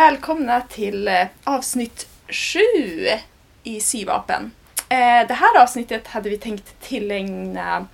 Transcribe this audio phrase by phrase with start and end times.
[0.00, 3.08] Välkomna till eh, avsnitt sju
[3.62, 4.50] i Syvapen.
[4.88, 7.86] Eh, Det här avsnittet hade vi tänkt tillägna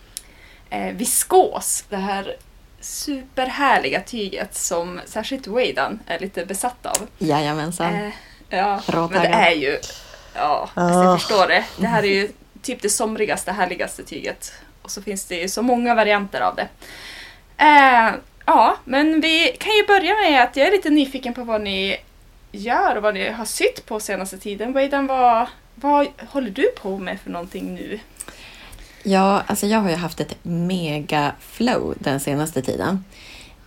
[0.70, 2.36] eh, viskos, det här
[2.80, 6.96] superhärliga tyget som särskilt Wadan är lite besatt av.
[7.18, 8.12] Jajamensan.
[8.48, 9.78] Ja, men det är ju...
[10.34, 11.04] Ja, alltså Ah.
[11.04, 11.64] jag förstår det.
[11.78, 12.28] Det här är ju
[12.62, 14.52] typ det somrigaste, härligaste tyget.
[14.82, 16.68] Och så finns det ju så många varianter av det.
[18.46, 21.96] Ja, men vi kan ju börja med att jag är lite nyfiken på vad ni
[22.52, 24.72] gör och vad ni har sytt på senaste tiden.
[24.72, 27.98] Weidan, vad, vad håller du på med för någonting nu?
[29.02, 33.04] Ja, alltså jag har ju haft ett mega flow den senaste tiden.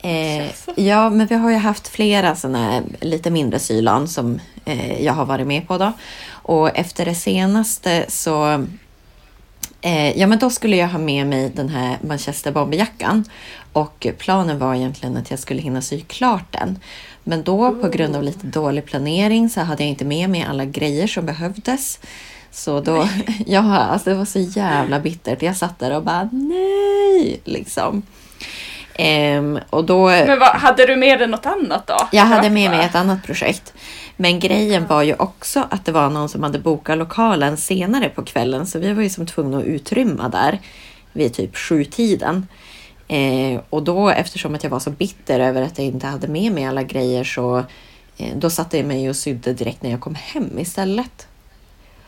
[0.01, 5.13] Eh, ja, men vi har ju haft flera sådana lite mindre sylan som eh, jag
[5.13, 5.93] har varit med på då.
[6.31, 8.65] Och efter det senaste så
[9.81, 13.25] Eh, ja, men då skulle jag ha med mig den här Manchester bomberjackan
[13.73, 16.79] och planen var egentligen att jag skulle hinna sy klart den.
[17.23, 20.65] Men då på grund av lite dålig planering så hade jag inte med mig alla
[20.65, 21.99] grejer som behövdes.
[22.51, 23.07] Så då,
[23.45, 25.41] ja, alltså det var så jävla bittert.
[25.41, 28.01] Jag satt där och bara nej, liksom.
[28.95, 30.05] Ehm, och då...
[30.05, 32.07] Men vad, hade du med dig något annat då?
[32.11, 33.73] Jag hade med mig ett annat projekt.
[34.21, 38.23] Men grejen var ju också att det var någon som hade bokat lokalen senare på
[38.23, 40.59] kvällen så vi var ju som tvungna att utrymma där
[41.13, 42.47] vid typ sjutiden.
[43.07, 46.51] Eh, och då eftersom att jag var så bitter över att jag inte hade med
[46.51, 47.57] mig alla grejer så
[48.17, 51.27] eh, då satte jag mig och sydde direkt när jag kom hem istället.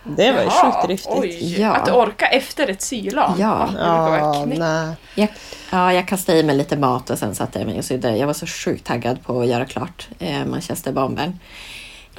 [0.04, 1.60] Det var ju Jaha, sjukt driftigt.
[1.60, 1.76] Ja.
[1.76, 3.36] att orka efter ett sylan.
[3.40, 3.70] Ja.
[3.80, 4.96] Ja, nej.
[5.16, 5.28] Jag,
[5.72, 8.18] ja, jag kastade i mig lite mat och sen satte jag mig och sydde.
[8.18, 11.40] Jag var så sjukt taggad på att göra klart eh, Manchesterbombern.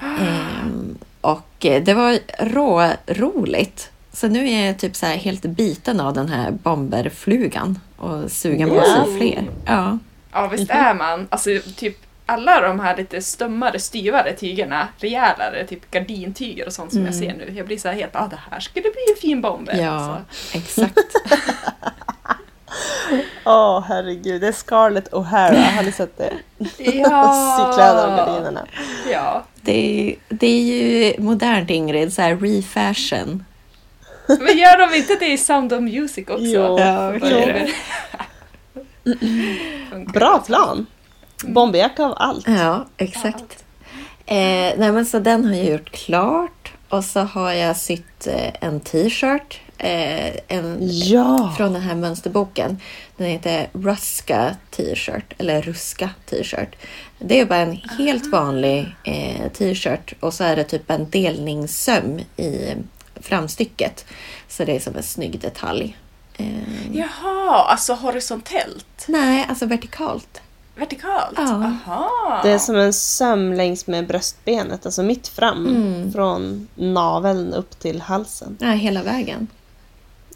[0.00, 3.90] Ehm, och eh, det var rå roligt.
[4.12, 8.68] Så nu är jag typ så här helt biten av den här bomberflugan och sugen
[8.68, 9.16] på att sy Wow.
[9.18, 9.48] fler.
[9.66, 9.98] Ja,
[10.32, 11.26] Ja, visst är man.
[11.30, 11.96] Alltså typ
[12.26, 17.34] alla de här lite stummare, styvare tygerna, rejälare, typ gardintyger och sånt som jag ser
[17.34, 17.52] nu.
[17.56, 19.74] Jag blir så här helt, ah det här skulle bli en fin bomber.
[19.82, 20.22] ja Alltså.
[20.58, 20.98] exakt.
[23.44, 26.32] Åh herregud, det är Scarlett O'Hara, har ni sett det?
[26.78, 27.58] Ja.
[27.58, 28.66] Sykläder och gardinerna.
[29.12, 29.44] Ja.
[29.60, 33.44] Det är, det är ju modernt Ingrid, så här refashion.
[34.26, 36.44] Men gör de inte det i Sound of Music också?
[36.44, 36.78] Jo.
[36.78, 37.70] Ja, det?
[40.12, 40.86] Bra plan!
[41.44, 42.48] Bomberjacka av allt.
[42.48, 43.64] Ja, exakt.
[44.26, 46.61] Eh, nej, men så den har jag gjort klart
[46.92, 49.60] och så har jag sytt eh, en t-shirt.
[49.78, 51.54] Eh, en, Ja!
[51.56, 52.78] från den här mönsterboken.
[53.16, 56.76] Den heter Ruska t-shirt eller Ruska t-shirt.
[57.18, 62.20] Det är bara en helt vanlig eh, t-shirt och så är det typ en delningssöm
[62.36, 62.74] i
[63.20, 64.04] framstycket.
[64.48, 65.96] Så det är som en snygg detalj.
[66.36, 69.04] Eh, Jaha, alltså horisontellt?
[69.08, 70.40] nej, alltså vertikalt.
[70.74, 71.34] Vertikalt?
[71.36, 71.72] Ja.
[71.86, 72.40] Aha.
[72.44, 75.66] Det är som en söm längs med bröstbenet, alltså mitt fram.
[75.66, 76.12] Mm.
[76.12, 78.56] Från naveln upp till halsen.
[78.60, 79.46] Nej, hela vägen.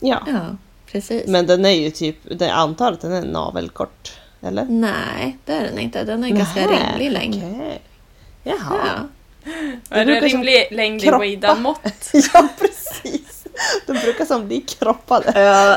[0.00, 0.22] Ja.
[0.26, 0.56] Ja,
[0.92, 1.26] precis.
[1.26, 4.12] Men den är ju typ, det antar att den är navelkort.
[4.42, 4.64] Eller?
[4.64, 6.04] Nej, det är den inte.
[6.04, 7.34] Den är ganska Nähä, rimlig längd.
[7.34, 7.80] okej.
[8.42, 8.56] Jaha.
[8.70, 9.50] Ja.
[9.90, 11.10] Är det brukar som rimlig längd i.
[11.10, 11.80] Weidan-mått?
[12.32, 13.44] Ja, precis.
[13.86, 15.32] De brukar som bli kroppade.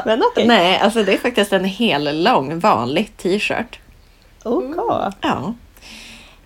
[0.06, 0.48] Men okej.
[0.48, 3.80] Nej, alltså det är faktiskt en hel lång vanlig t-shirt.
[4.58, 5.14] OK.
[5.22, 5.54] Ja.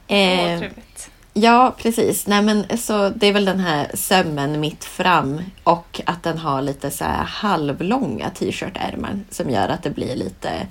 [0.07, 1.09] Eh, trevligt.
[1.33, 2.27] ja, precis.
[2.27, 6.61] Nej, men så det är väl den här sömmen mitt fram och att den har
[6.61, 10.67] lite så här halvlånga t-shirtärmar som gör att det blir lite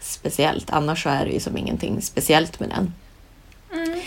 [0.00, 0.70] speciellt.
[0.70, 2.92] Annars så är det ju som ingenting speciellt med den.
[3.72, 4.00] Mm.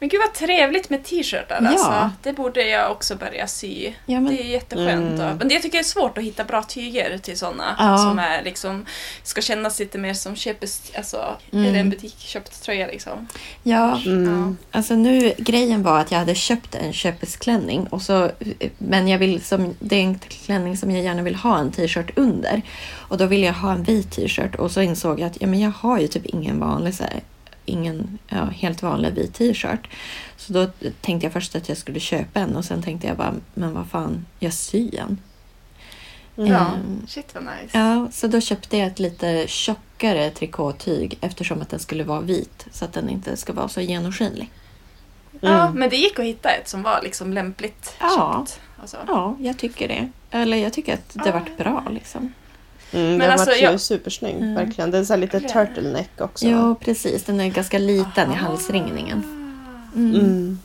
[0.00, 1.68] Men gud vad trevligt med t-shirtar Ja.
[1.68, 2.10] alltså.
[2.22, 3.92] Det borde jag också börja sy.
[4.06, 5.20] Ja, men- Det är jätteskönt.
[5.20, 5.36] Mm.
[5.36, 7.76] Men det jag tycker jag är svårt att hitta bra tyger till sådana.
[7.78, 7.98] Ja.
[7.98, 8.86] Som är liksom,
[9.22, 11.64] ska kännas lite mer som köpes, alltså, Mm.
[11.66, 13.28] eller en butikköpt tröja liksom.
[13.62, 14.56] Ja, Mm.
[14.70, 18.30] Alltså nu, grejen var att jag hade köpt en köpesklänning och så,
[18.78, 22.10] men jag vill som, det är en klänning som jag gärna vill ha en t-shirt
[22.18, 22.62] under.
[22.92, 25.60] Och då ville jag ha en vit t-shirt och så insåg jag att ja, men
[25.60, 27.20] jag har ju typ ingen vanlig, så här,
[27.70, 29.88] ingen ja, helt vanlig vit t-shirt.
[30.36, 30.66] Så då
[31.00, 33.86] tänkte jag först att jag skulle köpa en och sen tänkte jag bara, men vad
[33.86, 35.18] fan, jag syr en.
[36.34, 36.44] Ja,
[36.74, 37.78] Ehm, shit vad nice.
[37.78, 42.66] Ja, så då köpte jag ett lite tjockare trikåtyg eftersom att den skulle vara vit
[42.72, 44.50] så att den inte ska vara så genomskinlig.
[45.40, 45.78] Ja, Mm.
[45.78, 48.44] men det gick att hitta ett som var liksom lämpligt Ja.
[48.46, 48.60] köpt.
[48.80, 48.96] Alltså.
[49.06, 50.08] Ja, jag tycker det.
[50.30, 51.32] Eller jag tycker att det Ja.
[51.32, 52.32] vart bra liksom.
[52.92, 54.54] Mm, Men den alltså, vart ju jag- supersnygg, Mm.
[54.54, 54.90] verkligen.
[54.90, 56.46] Den är så här lite turtleneck också.
[56.46, 57.24] Ja, precis.
[57.24, 58.46] Den är ganska liten i Aha.
[58.48, 59.22] halsringningen.
[59.96, 60.14] Mm.
[60.14, 60.58] Mm.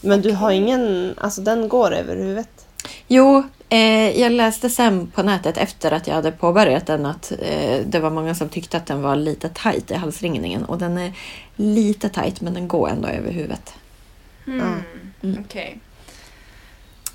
[0.00, 2.66] Men du har ingen, alltså den går över huvudet?
[3.08, 7.80] Jo, eh, jag läste sen på nätet efter att jag hade påbörjat den att eh,
[7.86, 11.12] det var många som tyckte att den var lite tajt i halsringningen och den är
[11.56, 13.74] lite tajt men den går ändå över huvudet.
[14.46, 14.62] Mm.
[15.22, 15.44] Mm.
[15.44, 15.78] Okej.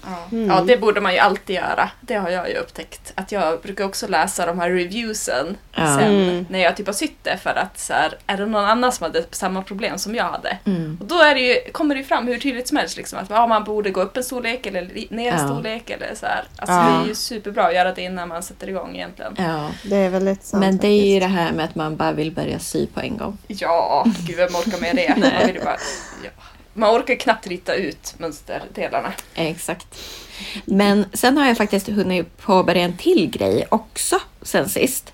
[0.05, 0.37] Ja.
[0.37, 0.49] Mm.
[0.49, 1.89] ja, det borde man ju alltid göra.
[2.01, 3.13] Det har jag ju upptäckt.
[3.15, 5.97] Att jag brukar också läsa de här reviewsen Ja.
[5.99, 6.45] sen Mm.
[6.49, 9.03] när jag typ har sytt det för att så här, är det någon annan som
[9.03, 10.57] hade samma problem som jag hade?
[10.65, 10.97] Mm.
[11.01, 13.29] Och då är det ju, kommer det ju fram hur tydligt som helst liksom, att
[13.29, 15.45] ja, man borde gå upp en storlek eller ner en Ja.
[15.47, 16.43] storlek eller så här.
[16.57, 16.97] Alltså Ja.
[16.99, 19.33] det är ju superbra att göra det innan man sätter igång egentligen.
[19.37, 19.69] Ja.
[19.83, 20.61] Det är väldigt sant.
[20.61, 23.17] Men det är ju det här med att man bara vill börja sy på en
[23.17, 23.37] gång.
[23.47, 25.13] Ja, gud vem orkar med det?
[25.17, 25.31] Nej.
[25.39, 25.77] man, vill ju bara,
[26.23, 26.29] ja.
[26.73, 29.13] Man orkar knappt rita ut mönsterdelarna.
[29.35, 29.87] Exakt.
[30.65, 35.13] Men sen har jag faktiskt hunnit påbörja en till grej också sen sist.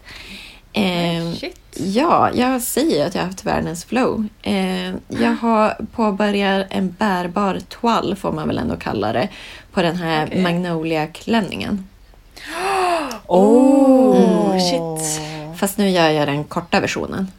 [0.74, 1.60] Eh, Shit.
[1.74, 4.28] ja, jag säger att jag har haft världens flow.
[4.42, 9.30] Eh, jag har påbörjat en bärbar toal, får man väl ändå kalla det,
[9.72, 10.42] på den här Okej.
[10.42, 11.88] Magnolia-klänningen.
[13.28, 14.60] Oh, Mm.
[14.60, 15.22] shit.
[15.60, 17.32] Fast nu gör jag den korta versionen.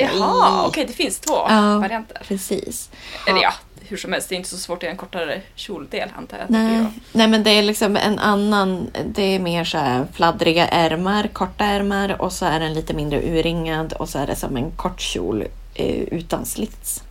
[0.00, 1.78] Jaha, okej det finns två Ja.
[1.78, 2.22] varianter.
[2.28, 2.90] Precis.
[3.26, 3.52] Eller ja,
[3.88, 6.50] hur som helst, det är inte så svårt att göra en kortare kjoldel antar jag.
[6.50, 6.86] Nej.
[7.12, 8.90] Nej, men det är liksom en annan.
[9.14, 13.20] Det är mer så här fladdriga ärmar, korta ärmar och så är den lite mindre
[13.22, 17.02] urringad och så är det som en kort kjol eh, utan slits.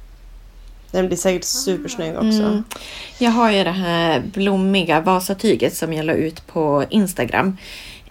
[0.92, 2.26] Den blir säkert supersnygg också.
[2.42, 2.64] Mm.
[3.18, 7.58] Jag har ju det här blommiga Vasatyget som jag la ut på Instagram.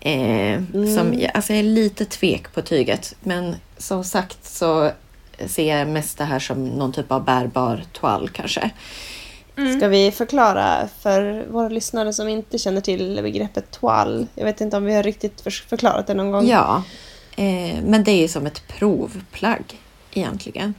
[0.06, 0.60] Eh,
[0.94, 4.90] som, alltså jag är lite tvek på tyget men som sagt så
[5.46, 8.70] ser jag mest det här som någon typ av bärbar toal kanske.
[9.78, 14.26] Ska vi förklara för våra lyssnare som inte känner till begreppet toal?
[14.34, 16.46] Jag vet inte om vi har riktigt för- förklarat det någon gång.
[16.48, 16.82] Ja,
[17.36, 19.64] eh, men det är ju som ett provplagg
[20.14, 20.74] egentligen.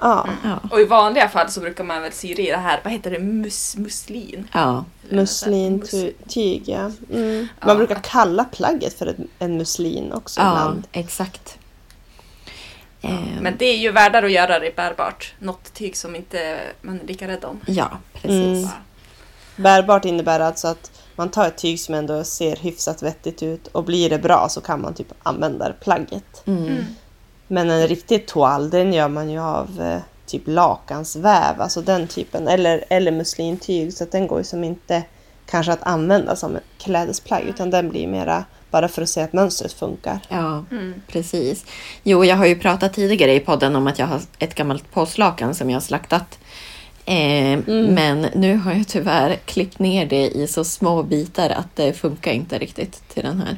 [0.00, 2.92] Ja, Ja, Och i vanliga fall så brukar man väl sy i det här, vad
[2.92, 4.48] heter det, mus, muslin?
[4.52, 6.90] ja, muslintyg ja.
[7.12, 7.48] Mm.
[7.60, 7.66] Ja.
[7.66, 10.86] Man brukar kalla plagget för en, en muslin också ja ibland.
[10.92, 11.58] exakt.
[13.00, 13.10] Eh,
[13.40, 15.34] Men det är ju värdare att göra det bärbart.
[15.38, 17.60] Något tyg som inte man är lika rädd om.
[17.66, 18.30] ja, precis.
[18.64, 18.68] Mm.
[19.56, 23.84] Bärbart innebär alltså att man tar ett tyg som ändå ser hyfsat vettigt ut och
[23.84, 26.42] blir det bra så kan man typ använda plagget.
[26.46, 26.84] Mm.
[27.48, 32.48] Men en riktig toal den gör man ju av eh, typ lakansväv, alltså den typen.
[32.48, 35.02] Eller, eller muslintyg så att den går ju som inte
[35.46, 39.32] kanske att använda som ett klädesplagg utan den blir mera bara för att se att
[39.32, 40.18] mönstret funkar.
[40.28, 40.94] Ja, Mm.
[41.08, 41.64] precis.
[42.02, 45.54] Jo, jag har ju pratat tidigare i podden om att jag har ett gammalt påslakan
[45.54, 46.38] som jag har slaktat.
[47.06, 51.92] Eh, Men nu har jag tyvärr klippt ner det i så små bitar att det
[51.92, 53.56] funkar inte riktigt till den här.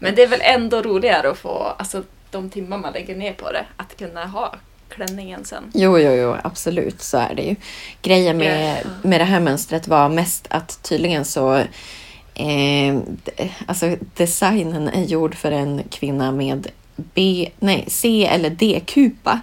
[0.00, 3.52] Men det är väl ändå roligare att få, alltså de timmar man lägger ner på
[3.52, 4.54] det, att kunna ha
[4.88, 5.70] klänningen sen.
[5.74, 7.56] Jo, jo, jo, absolut så är det ju.
[8.02, 11.54] Grejen med, med det här mönstret var mest att tydligen så
[12.34, 12.96] eh,
[13.66, 16.66] alltså designen är gjord för en kvinna med
[16.96, 19.40] B, nej, C eller D-kupa.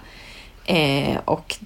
[0.66, 1.56] Eh, och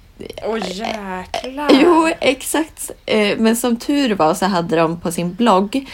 [0.45, 1.69] Åh jäklar!
[1.83, 2.91] Jo, exakt.
[3.05, 5.89] Eh, Men som tur var så hade de på sin blogg,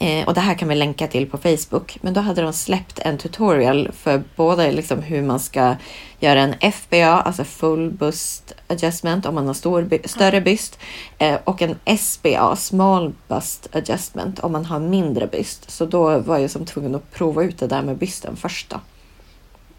[0.00, 2.98] eh, och det här kan vi länka till på Facebook, men då hade de släppt
[2.98, 5.76] en tutorial för både liksom hur man ska
[6.20, 10.78] göra en FBA, alltså full bust adjustment om man har stor, större byst,
[11.18, 15.70] eh, och en SBA, small bust adjustment, om man har mindre byst.
[15.70, 18.80] Så då var jag som tvungen att prova ut det där med bysten först då.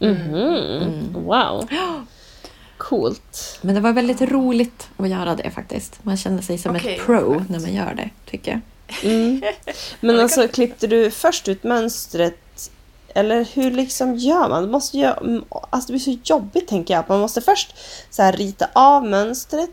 [0.07, 1.13] Mhm.
[1.13, 1.67] Wow.
[2.77, 3.59] Coolt.
[3.61, 5.99] Men det var väldigt roligt att göra det faktiskt.
[6.03, 8.61] Man känner sig som Okej, ett pro när man gör det, tycker jag.
[9.03, 9.41] Mm.
[9.99, 12.71] Men alltså klippte du först ut mönstret
[13.15, 14.63] eller hur liksom gör man?
[14.63, 15.07] Det måste ju,
[15.49, 17.05] alltså det blir så jobbigt tänker jag.
[17.09, 17.75] Man måste först
[18.09, 19.69] så här rita av mönstret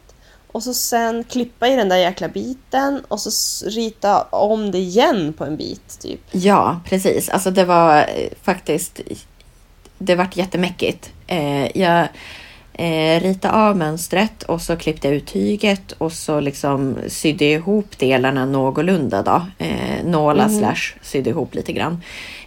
[0.53, 5.33] och så sen klippa i den där jäkla biten och så rita om det igen
[5.33, 6.21] på en bit typ.
[6.31, 7.29] Ja, precis.
[7.29, 9.01] Alltså det var eh, faktiskt...
[9.99, 11.11] Det vart jättemäckigt.
[11.27, 12.09] Eh, jag
[12.79, 17.53] eh, ritade av mönstret och så klippte jag ut tyget och så liksom sydde jag
[17.53, 19.47] ihop delarna någorlunda då.
[19.59, 22.03] Eh, nåla slash sydde ihop lite grann.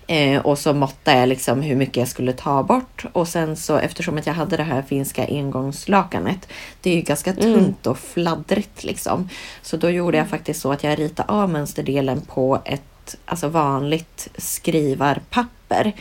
[0.08, 3.06] Eh, och så måttade jag liksom hur mycket jag skulle ta bort.
[3.14, 6.48] Och sen så eftersom att jag hade det här finska engångslakanet.
[6.82, 9.30] Det är ju ganska tunt och fladdrigt liksom.
[9.62, 14.30] Så då gjorde jag faktiskt så att jag ritade av mönsterdelen på ett alltså vanligt
[14.38, 15.94] skrivarpapper.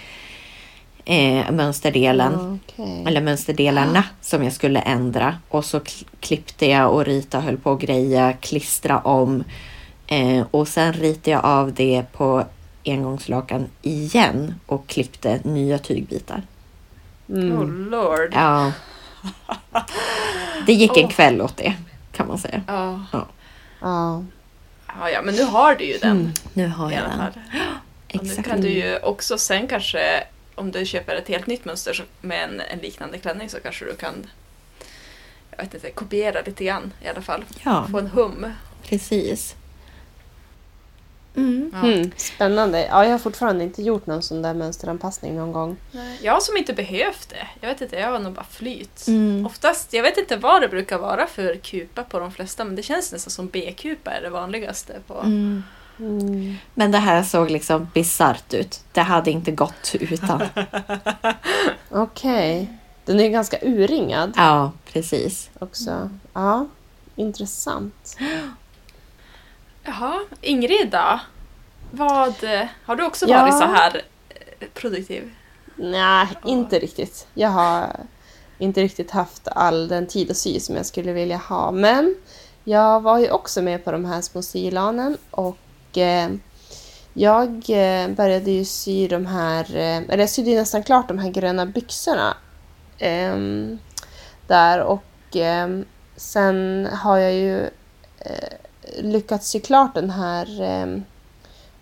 [1.05, 2.61] Eh, mönsterdelen.
[2.73, 3.05] Okej.
[3.07, 5.37] Eller mönsterdelarna som jag skulle ändra.
[5.49, 9.45] Och så kl- klippte jag och ritade, höll på att greja, klistra om.
[10.07, 12.45] Eh, och sen ritade jag av det på
[12.85, 16.43] engångslakan igen och klippte nya tygbitar.
[17.29, 17.59] Mm.
[17.59, 18.31] Oh lord.
[18.35, 18.73] Ja.
[20.67, 21.11] Det gick en Åh.
[21.11, 21.75] kväll åt det
[22.13, 22.63] kan man säga.
[22.67, 23.01] Ja.
[23.13, 23.27] Ja.
[25.01, 27.21] Ja, ja, men nu har du ju den Nu har jag den.
[27.21, 27.35] Och
[28.25, 28.49] nu Exakt.
[28.49, 29.99] kan du ju också sen kanske,
[30.61, 33.97] om du köper ett helt nytt mönster med en, en liknande klänning så kanske du
[33.97, 34.27] kan
[35.51, 37.45] jag vet inte, kopiera lite grann i alla fall.
[37.65, 38.47] Ja, Få en hum.
[38.85, 39.55] precis.
[41.37, 41.71] Mm.
[41.75, 41.79] Ja.
[41.79, 42.87] Hmm, spännande.
[42.87, 45.77] Ja, jag har fortfarande inte gjort någon sån där mönsteranpassning någon gång.
[45.93, 47.49] Nej, Jag som inte behövt det.
[47.61, 49.07] Jag vet inte, jag har nog bara flyt.
[49.09, 49.47] Mm.
[49.47, 52.83] Oftast, jag vet inte vad det brukar vara för kupa på de flesta men det
[52.83, 54.95] känns nästan som B-kupa är det vanligaste.
[55.07, 55.15] på.
[55.21, 55.63] Mm.
[56.01, 56.55] Mm.
[56.75, 58.81] Men det här såg liksom bisarrt ut.
[58.93, 60.43] Det hade inte gått utan.
[61.91, 62.77] Okej.
[63.05, 65.51] Den är ju ganska urringad Ja, precis.
[65.59, 66.11] också.
[66.33, 66.67] Ja,
[67.17, 68.17] intressant.
[69.85, 71.21] Jaha, Ingrid då?
[71.91, 72.35] Vad,
[72.85, 73.41] har du också Ja.
[73.43, 75.35] varit så här eh, produktiv?
[75.77, 77.27] Nej, inte riktigt.
[77.35, 77.87] Jag har
[78.59, 81.71] inte riktigt haft all den tid att sy som jag skulle vilja ha.
[81.71, 82.15] Men
[82.65, 85.57] jag var ju också med på de här små sylanen och
[85.99, 86.29] eh,
[87.13, 91.19] jag eh, började ju sy de här, eh, eller jag sydde ju nästan klart de
[91.19, 92.37] här gröna byxorna
[92.99, 93.79] ehm,
[94.47, 95.03] där och
[95.35, 95.85] ehm,
[96.17, 97.71] sen har jag ju
[98.99, 101.03] lyckats sy klart den här eh,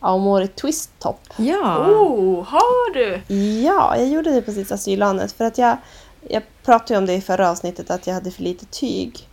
[0.00, 1.20] Aomori Twist Top.
[1.36, 1.86] Ja.
[1.88, 3.34] Oh, har du?
[3.34, 5.76] Ja, jag gjorde det på sista sylanet för att jag,
[6.28, 9.28] jag pratade ju om det i förra avsnittet att jag hade för lite tyg.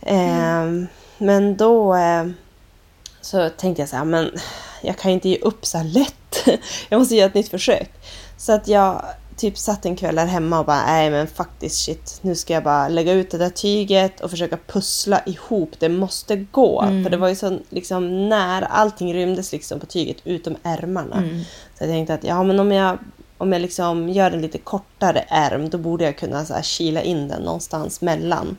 [0.00, 0.86] Ehm,
[1.18, 2.26] men då eh,
[3.28, 4.30] så tänkte jag så här, men
[4.82, 6.60] jag kan ju inte ge upp så här lätt.
[6.88, 7.90] jag måste göra ett nytt försök.
[8.36, 9.04] Så att jag
[9.36, 12.64] typ satt en kväll där hemma och bara, nej men faktiskt shit, nu ska jag
[12.64, 15.70] bara lägga ut det där tyget och försöka pussla ihop.
[15.78, 16.82] Det måste gå.
[16.82, 17.04] Mm.
[17.04, 21.16] För det var ju så liksom nära, allting rymdes liksom på tyget utom ärmarna.
[21.16, 21.40] Mm.
[21.78, 22.98] Så jag tänkte att ja, men om jag,
[23.38, 27.02] om jag liksom gör en lite kortare ärm då borde jag kunna så här kila
[27.02, 28.56] in den någonstans mellan.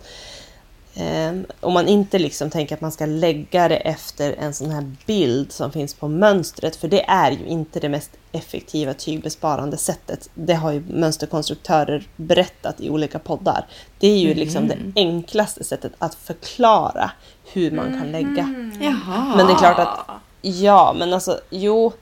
[0.99, 4.91] Ehm, om man inte liksom tänker att man ska lägga det efter en sån här
[5.05, 10.29] bild som finns på mönstret, för det är ju inte det mest effektiva tygbesparande sättet.
[10.33, 13.65] Det har ju mönsterkonstruktörer berättat i olika poddar.
[13.99, 17.11] Det är ju liksom det enklaste sättet att förklara
[17.53, 18.43] hur man kan lägga.
[18.43, 18.73] Mm.
[18.81, 19.35] Jaha.
[19.37, 21.93] Men det är klart att Ja, men alltså jo.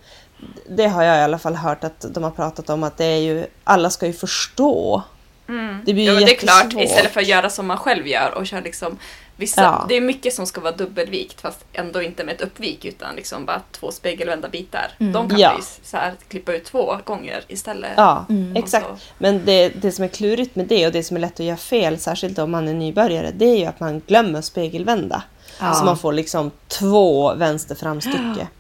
[0.70, 3.20] Det har jag i alla fall hört att de har pratat om att det är
[3.20, 5.04] ju, alla ska ju förstå.
[5.50, 5.78] Mm.
[5.86, 8.08] Det blir ja, ju men det är klart, istället för att göra som man själv
[8.08, 8.98] gör och köra liksom
[9.36, 9.86] vissa, Ja.
[9.90, 13.46] Det är mycket som ska vara dubbelvikt fast ändå inte med ett uppvik utan liksom
[13.46, 14.92] bara två spegelvända bitar.
[15.00, 15.14] Mm.
[15.14, 15.56] De kan Ja.
[15.58, 17.92] ju så här, klippa ut två gånger istället.
[17.98, 18.56] Ja, Mm.
[18.56, 18.86] exakt.
[18.88, 21.46] Så- Men det, det som är klurigt med det och det som är lätt att
[21.46, 25.24] göra fel, särskilt om man är nybörjare, det är ju att man glömmer spegelvända.
[25.60, 25.74] Ja.
[25.74, 28.48] Så man får liksom två vänster framstycke.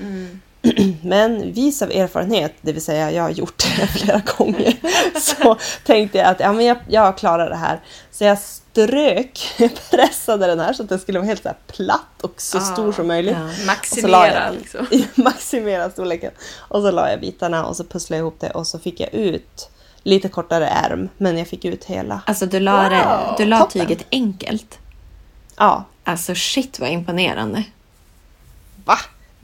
[0.00, 0.40] Mm.
[1.02, 4.76] Men vis av erfarenhet, det vill säga jag har gjort det flera gånger,
[5.20, 7.80] så tänkte jag att ja, men jag, jag klarar det här.
[8.10, 12.22] Så jag strök, jag pressade den här så att den skulle vara helt så platt
[12.22, 13.36] och så Ah, stor som möjligt.
[13.40, 13.50] Ja.
[13.58, 14.54] jag Maximera den.
[14.58, 14.86] liksom.
[15.14, 16.30] Maximera storleken.
[16.56, 19.14] Och så la jag bitarna och så pusslade jag ihop det och så fick jag
[19.14, 19.70] ut
[20.02, 22.20] lite kortare ärm, men jag fick ut hela.
[22.26, 23.86] Alltså du la, det, Wow, du la toppen.
[23.86, 24.78] tyget enkelt.
[25.56, 27.62] Ja, Alltså shit vad imponerande.
[28.84, 28.98] va?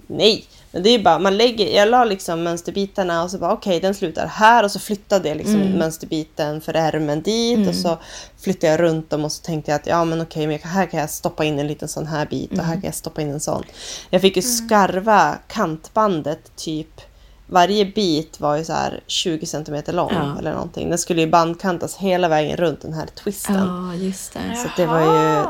[0.07, 0.45] Nej!
[0.73, 3.95] Men det är bara, man lägger, jag la liksom mönsterbitarna och så bara okej den
[3.95, 5.73] slutar här och så flyttade jag liksom Mm.
[5.73, 7.69] mönsterbiten för ärmen dit Mm.
[7.69, 7.99] och så
[8.41, 10.87] flyttade jag runt dem och så tänkte jag att ja men okej men kan- här
[10.87, 12.67] kan jag stoppa in en liten sån här bit och Mm.
[12.67, 13.63] här kan jag stoppa in en sån.
[14.11, 17.01] Jag fick ju skarva kantbandet typ
[17.47, 20.39] varje bit var ju så här 20 cm lång Ja.
[20.39, 20.89] eller någonting.
[20.89, 23.55] Den skulle ju bandkantas hela vägen runt den här twisten.
[23.89, 24.57] Ja, just det.
[24.57, 25.45] Så det var ju-.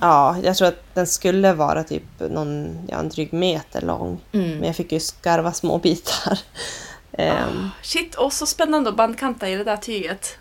[0.00, 4.20] Ja, jag tror att den skulle vara typ någon, ja, en dryg meter lång.
[4.30, 4.64] Men Mm.
[4.64, 6.38] jag fick ju skarva små bitar.
[7.12, 10.36] Ehm, Shit, och så spännande att bandkanta i det där tyget.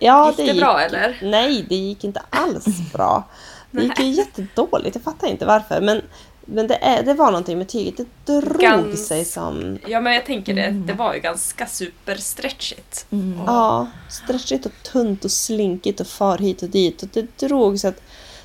[0.00, 1.18] ja, Gick det, bra eller?
[1.22, 3.24] Nej, det gick inte alls bra.
[3.70, 4.94] Det gick ju jättedåligt.
[4.96, 5.80] Jag fattar inte varför.
[5.80, 6.02] Men,
[6.48, 7.96] men det, är, det var någonting med tyget.
[8.24, 9.78] Det drog Gans- sig som...
[9.86, 10.86] Ja men jag tänker det, Mm.
[10.86, 13.06] det var ju ganska superstretchigt.
[13.10, 13.40] Mm.
[13.40, 17.02] Och- Ja, stretchigt och tunt och slinkigt och far hit och dit.
[17.02, 18.02] Och det drog så att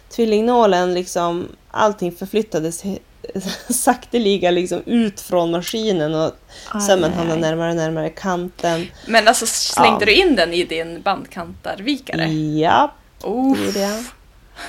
[0.09, 2.83] tvillingnålen liksom, allting förflyttades
[3.69, 6.31] sakteliga liksom ut från maskinen och
[6.71, 8.87] Aj, sömmen hamnade närmare och närmare kanten.
[9.07, 10.05] Men alltså slängde Ja.
[10.05, 12.25] du in den i din bandkantarvikare?
[12.33, 12.93] Ja,
[13.23, 13.57] Oh.
[13.57, 14.03] det gjorde jag.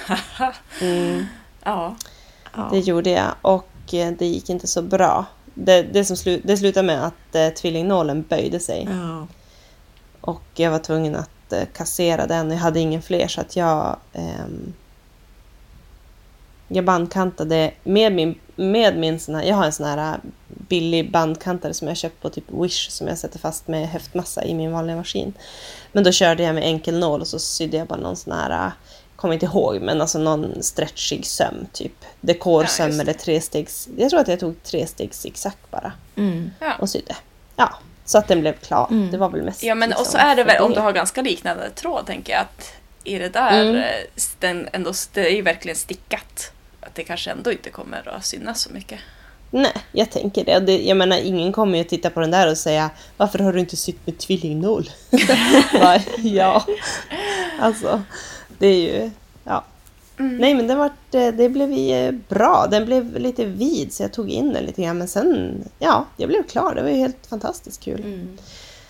[0.81, 1.27] Mm,
[1.65, 1.97] Ja.
[2.57, 2.69] Ja.
[2.73, 5.27] det gjorde jag och eh, det gick inte så bra.
[5.55, 9.27] Det, det, som slu, det slutade med att eh, tvillingnålen böjde sig Ja.
[10.21, 12.51] och jag var tvungen att eh, kassera den.
[12.51, 14.73] Jag hade ingen fler så att jag ehm,
[16.75, 21.75] jag bandkantade med min, med min sån här, jag har en sån här billig bandkantare
[21.75, 24.97] som jag köpt på typ Wish som jag sätter fast med häftmassa i min vanliga
[24.97, 25.33] maskin.
[25.93, 28.71] Men då körde jag med enkel nål och så sydde jag bara någon sån här,
[29.23, 31.93] kommer inte ihåg, men alltså någon stretchig söm typ.
[32.01, 33.03] Ja, Dekorsöm det.
[33.03, 36.51] eller trestegs, jag tror att jag tog trestegs zigzag bara Mm.
[36.61, 36.73] ja.
[36.79, 37.17] och sydde.
[37.57, 37.75] Ja,
[38.05, 38.87] Så att den blev klar.
[38.91, 39.11] Mm.
[39.11, 40.93] Det var väl mest Ja men och liksom så är det väl om du har
[40.93, 42.73] ganska liknande tråd tänker jag att
[43.05, 43.77] i det där, Mm.
[43.77, 43.85] eh,
[44.39, 46.53] den ändå, det är ju verkligen stickat.
[46.81, 49.01] Att det kanske ändå inte kommer att synas så mycket.
[49.51, 50.57] Nej, jag tänker det.
[50.57, 50.79] Och det.
[50.83, 53.77] Jag menar, ingen kommer ju titta på den där och säga Varför har du inte
[53.77, 54.91] sytt med tvillingnål?
[56.19, 56.67] Ja.
[57.61, 58.03] Alltså,
[58.63, 59.11] det är ju...
[59.45, 59.65] Ja.
[60.19, 60.37] Mm.
[60.37, 60.91] Nej, men det, var,
[61.33, 62.67] det blev ju bra.
[62.71, 64.99] Den blev lite vid så jag tog in den lite grann.
[64.99, 66.75] Men sen, ja, jag blev klar.
[66.75, 68.01] Det var ju helt fantastiskt kul.
[68.01, 68.39] Mm.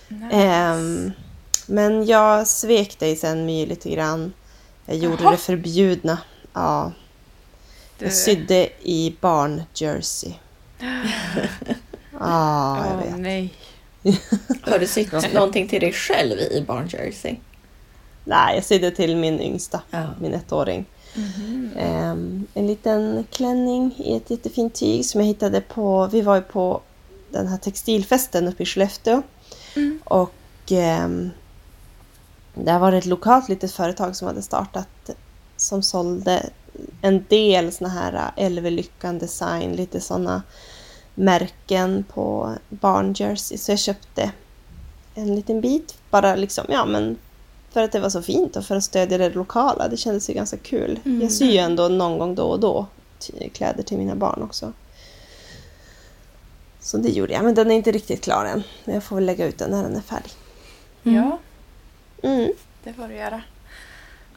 [0.08, 0.36] Nice.
[0.36, 1.12] Ehm,
[1.66, 4.32] men jag svek dig sen My lite grann.
[4.86, 5.30] Jag gjorde Jaha.
[5.30, 6.18] det förbjudna.
[6.52, 6.92] Ja,
[7.98, 10.32] Du- jag sydde i barnjersey.
[12.20, 13.18] Ja, jag vet.
[13.18, 13.54] nej.
[14.62, 17.36] Har du sytt någonting till dig själv i barnjersey?
[18.24, 20.06] Nej, jag sydde till min yngsta, Ja.
[20.20, 20.84] min ettåring.
[21.14, 21.70] Mhm.
[21.76, 26.06] Ehm, en liten klänning i ett jättefint tyg som jag hittade på...
[26.06, 26.80] Vi var ju på
[27.30, 29.22] den här textilfesten uppe i Skellefteå.
[29.76, 30.00] Mm.
[30.04, 30.32] Och
[30.70, 31.30] ehm,
[32.54, 35.10] där var det ett lokalt litet företag som hade startat
[35.56, 36.50] som sålde
[37.02, 40.42] en del såna här LV Lyckan Design, lite såna
[41.14, 43.58] märken på barnjersey.
[43.58, 44.30] Så jag köpte
[45.14, 47.16] en liten bit bara liksom, ja men
[47.72, 49.88] för att det var så fint och för att stödja det lokala.
[49.88, 51.00] Det kändes ju ganska kul.
[51.04, 51.20] Mm.
[51.22, 52.86] Jag syr ju ändå någon gång då och då
[53.52, 54.72] kläder till mina barn också.
[56.80, 58.62] Så det gjorde jag, men den är inte riktigt klar än.
[58.84, 60.32] Men jag får väl lägga ut den när den är färdig.
[61.02, 61.38] Ja,
[62.22, 62.52] Mm.
[62.84, 63.42] det får du göra.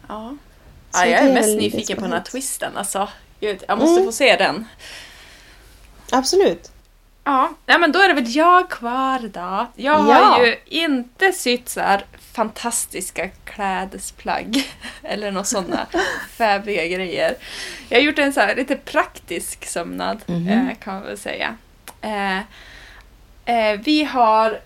[0.08, 0.38] Ja.
[0.94, 3.10] Ja jag är är mest nyfiken på den här twisten alltså.
[3.40, 4.06] Gud, jag måste Mm.
[4.06, 4.66] få se den.
[6.12, 6.72] Absolut.
[7.24, 9.68] Ja, nej, men då är det väl jag kvar då.
[9.76, 10.46] Jag har Ja.
[10.46, 14.64] ju inte sytt så här fantastiska klädesplagg
[15.04, 15.88] eller några sådana
[16.30, 17.36] fäbiga grejer.
[17.90, 20.48] Jag har gjort en så lite praktisk sömnad Mhm.
[20.50, 21.56] eh, kan man väl säga.
[22.02, 22.38] Eh,
[23.46, 24.60] eh, vi har,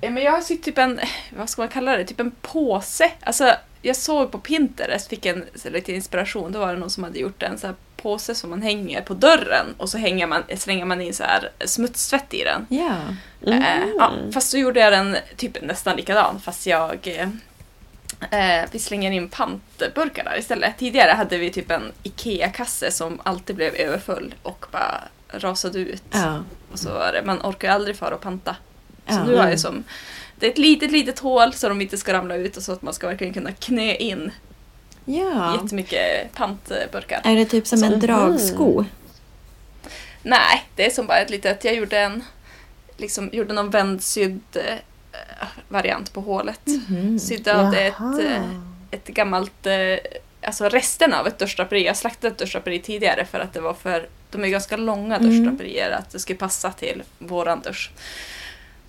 [0.00, 1.00] eh, men jag har sytt typ en,
[1.36, 3.10] vad ska man kalla det, typ en påse.
[3.22, 7.18] Alltså jag såg på Pinterest, fick en lite inspiration, då var det någon som hade
[7.18, 10.84] gjort en så här påse som man hänger på dörren och så hänger man, slänger
[10.84, 12.66] man in så här smutstvätt i den.
[13.42, 13.94] Eh, Mm.
[13.98, 17.28] ja, fast så gjorde jag den typ nästan likadan fast jag eh,
[18.60, 20.78] eh, vi slänger in pantburkar där istället.
[20.78, 26.02] Tidigare hade vi typ en IKEA-kasse som alltid blev överfull och bara rasade ut.
[26.10, 26.38] Ja.
[26.72, 28.56] Och så var det, man orkar ju aldrig för att panta.
[29.08, 29.24] Så Ja.
[29.24, 29.84] nu har jag som,
[30.38, 32.82] det är ett litet, litet hål så de inte ska ramla ut och så att
[32.82, 34.30] man ska verkligen kunna knö in
[35.04, 35.58] ja.
[35.62, 37.20] jättemycket pantburkar.
[37.24, 38.84] Är det typ som en Så- dragsko?
[40.22, 42.24] Nej, det är som bara ett litet, jag gjorde en,
[42.96, 46.60] liksom gjorde någon vändsydd eh, variant på hålet.
[46.66, 47.18] Mhm.
[47.18, 48.50] Sydde av det ett, eh,
[48.90, 49.96] ett gammalt, eh,
[50.42, 51.86] alltså resterna av ett duschdraperi.
[51.86, 55.28] Jag slaktade ett duschdraperi tidigare för att det var för, de är ganska långa Mm.
[55.30, 57.90] duschdraperier, att det skulle passa till våran dusch.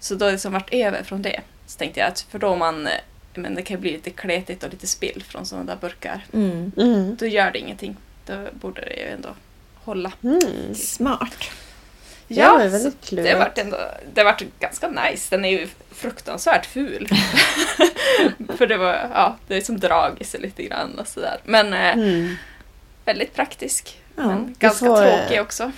[0.08, 1.42] Så då har det som varit över från det.
[1.66, 2.94] Så tänkte jag att för då man, eh,
[3.36, 6.26] men det kan ju bli lite kletigt och lite spill från sådana där burkar.
[6.34, 6.72] Mm.
[6.78, 7.16] Mm.
[7.16, 7.98] Då gör det ingenting.
[8.26, 9.30] Då borde det ju ändå
[9.76, 10.12] hålla.
[10.24, 10.76] Mm.
[10.76, 11.50] Smart.
[12.28, 13.30] Ja, det väldigt klurigt.
[13.32, 13.78] det har varit ändå,
[14.14, 15.36] det har varit ganska nice.
[15.36, 17.10] Den är ju fruktansvärt ful.
[18.58, 21.38] För det var, ja, det är som drag i sig lite grann och sådär.
[21.44, 22.36] Men eh, Mm.
[23.06, 24.02] väldigt praktisk.
[24.16, 25.72] Ja, men ganska får, eh, tråkig också.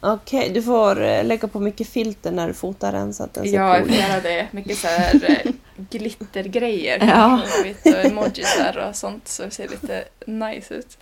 [0.00, 3.44] Okej, du får eh, lägga på mycket filter när du fotar den så att den
[3.44, 4.48] ser Ja, jag cool får göra det.
[4.50, 5.52] Mycket så här eh,
[5.90, 6.98] glittergrejer.
[7.06, 7.40] Ja.
[7.84, 10.98] Och emojisar och sånt så det ser lite nice ut.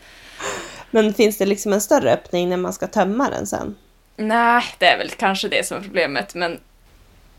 [0.90, 3.74] Men finns det liksom en större öppning när man ska tömma den sen?
[4.16, 6.61] Nej, det är väl kanske det som är problemet men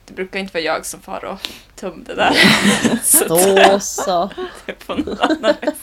[0.06, 2.34] det brukar inte vara jag som far och tum det där.
[3.04, 4.30] Så Då så.
[4.66, 5.74] det är på någon annan vis.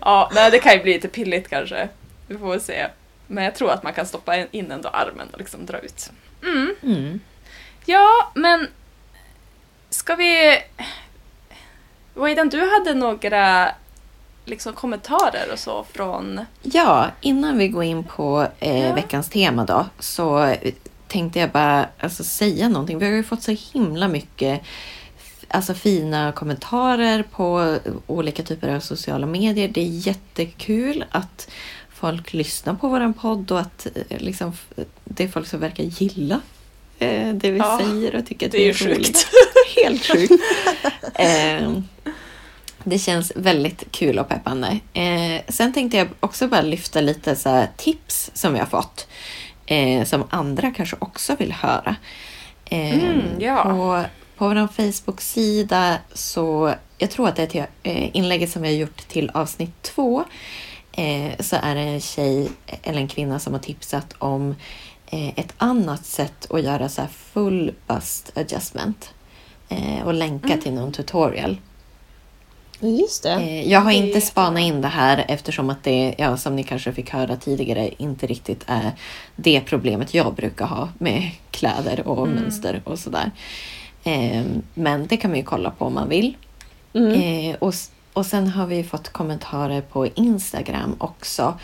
[0.00, 1.88] Ja, nej det kan ju bli lite pilligt kanske.
[2.26, 2.86] Vi får väl se.
[3.26, 6.10] Men jag tror att man kan stoppa in ändå armen och liksom dra ut.
[6.42, 6.74] Mm.
[6.82, 7.20] Mm.
[7.86, 8.68] Ja, men
[9.90, 10.58] ska vi...
[12.14, 13.70] Waidan, du hade några
[14.44, 16.40] liksom, kommentarer och så från...
[16.62, 18.94] Ja, innan vi går in på eh, Ja.
[18.94, 20.54] veckans tema då så
[21.08, 22.98] tänkte jag bara alltså, säga någonting.
[22.98, 24.62] Vi har ju fått så himla mycket
[25.48, 29.68] alltså, fina kommentarer på olika typer av sociala medier.
[29.68, 31.50] Det är jättekul att
[32.04, 34.52] folk lyssnar på våran podd och att eh, liksom,
[35.04, 36.40] det är folk som verkar gilla
[36.98, 39.06] eh, det vi Ja, säger och tycker att Det är ju roligt.
[39.06, 39.26] sjukt.
[39.76, 40.32] Helt sjukt.
[41.14, 41.72] eh,
[42.84, 44.78] det känns väldigt kul och peppande.
[44.92, 49.06] Eh, sen tänkte jag också bara lyfta lite så tips som vi har fått.
[49.66, 51.96] Eh, som andra kanske också vill höra.
[52.64, 53.62] Eh, Mm, ja.
[53.62, 54.04] på,
[54.36, 58.74] på vår Facebook-sida så, jag tror att det är till eh, inlägget som vi har
[58.76, 60.24] gjort till avsnitt två.
[60.96, 62.48] Eh, så är det en tjej
[62.82, 64.54] eller en kvinna som har tipsat om
[65.06, 69.14] eh, ett annat sätt att göra så här full bust adjustment
[69.68, 71.56] eh, och länka till någon tutorial.
[72.80, 73.62] Just det.
[73.66, 77.10] Jag har inte spanat in det här eftersom att det, ja, som ni kanske fick
[77.10, 78.92] höra tidigare, inte riktigt är
[79.36, 83.30] det problemet jag brukar ha med kläder och mönster och sådär.
[84.04, 84.42] Eh,
[84.74, 86.36] Men det kan man ju kolla på om man vill.
[86.94, 87.56] Mm.
[87.58, 87.74] Och,
[88.14, 91.58] och sen har vi fått kommentarer på Instagram också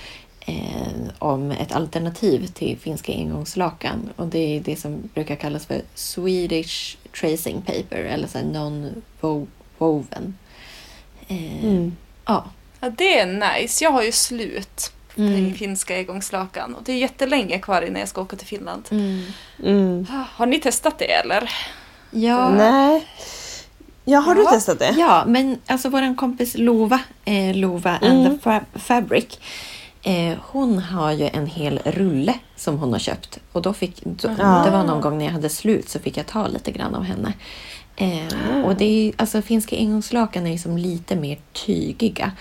[0.47, 4.09] eh, om ett alternativ till finska engångslakan.
[4.17, 10.33] Och det är det som brukar kallas för Swedish tracing paper eller så non-woven.
[11.29, 11.97] Eh, Mm.
[12.27, 12.45] Ja.
[12.81, 13.27] Ja, det är
[13.61, 13.85] nice.
[13.85, 15.55] Jag har ju slut på Mm.
[15.55, 18.89] finska engångslakan och det är jättelänge kvar innan jag ska åka till Finland.
[18.91, 19.23] Mm.
[19.65, 20.07] Mm.
[20.35, 21.51] Har ni testat det eller?
[22.11, 23.07] Ja, Nej.
[24.05, 24.51] Ja, har du Ja.
[24.51, 24.95] testat det?
[24.99, 28.39] ja, men alltså vår kompis Lova, eh, Lova and Mm.
[28.39, 29.39] the Fa- Fabric,
[30.03, 33.39] eh, hon har ju en hel rulle som hon har köpt.
[33.53, 34.63] Och då fick, då, Ja.
[34.65, 37.03] Det var någon gång när jag hade slut så fick jag ta lite grann av
[37.03, 37.33] henne.
[37.97, 42.33] Eh, och det är, alltså finska engångslakan är ju som lite mer tygiga.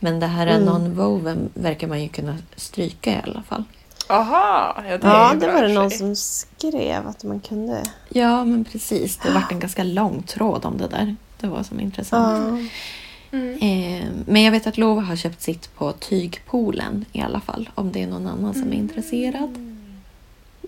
[0.00, 0.68] Men det här Mm.
[0.68, 3.64] non-woven verkar man ju kunna stryka i alla fall.
[4.08, 7.82] Aha, ja det Ja, det var det någon som skrev att man kunde.
[8.08, 9.16] Ja, men precis.
[9.16, 11.16] Det vart en ganska lång tråd om det där.
[11.40, 12.60] Det var som intressant.
[12.60, 13.38] Ja.
[13.38, 13.58] Mm.
[13.58, 17.70] Eh, men jag vet att Lova har köpt sitt på Tygpoolen i alla fall.
[17.74, 19.54] Om det är någon annan som är intresserad.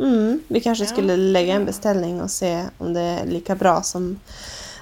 [0.01, 0.91] Mm, vi kanske Ja.
[0.91, 4.21] skulle lägga en beställning och se om det är lika bra som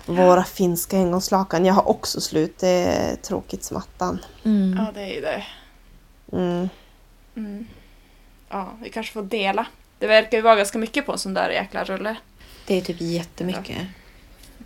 [0.07, 1.65] våra finska engångslakan.
[1.65, 2.59] Jag har också slut.
[2.59, 4.19] Det är tråkigt som attan.
[4.45, 4.77] Mm.
[4.79, 5.45] Ja, det är ju det.
[8.55, 9.67] Ja, vi kanske får dela.
[9.99, 12.17] Det verkar ju vara ganska mycket på en sån där jäkla rulle.
[12.67, 13.77] Det är typ jättemycket.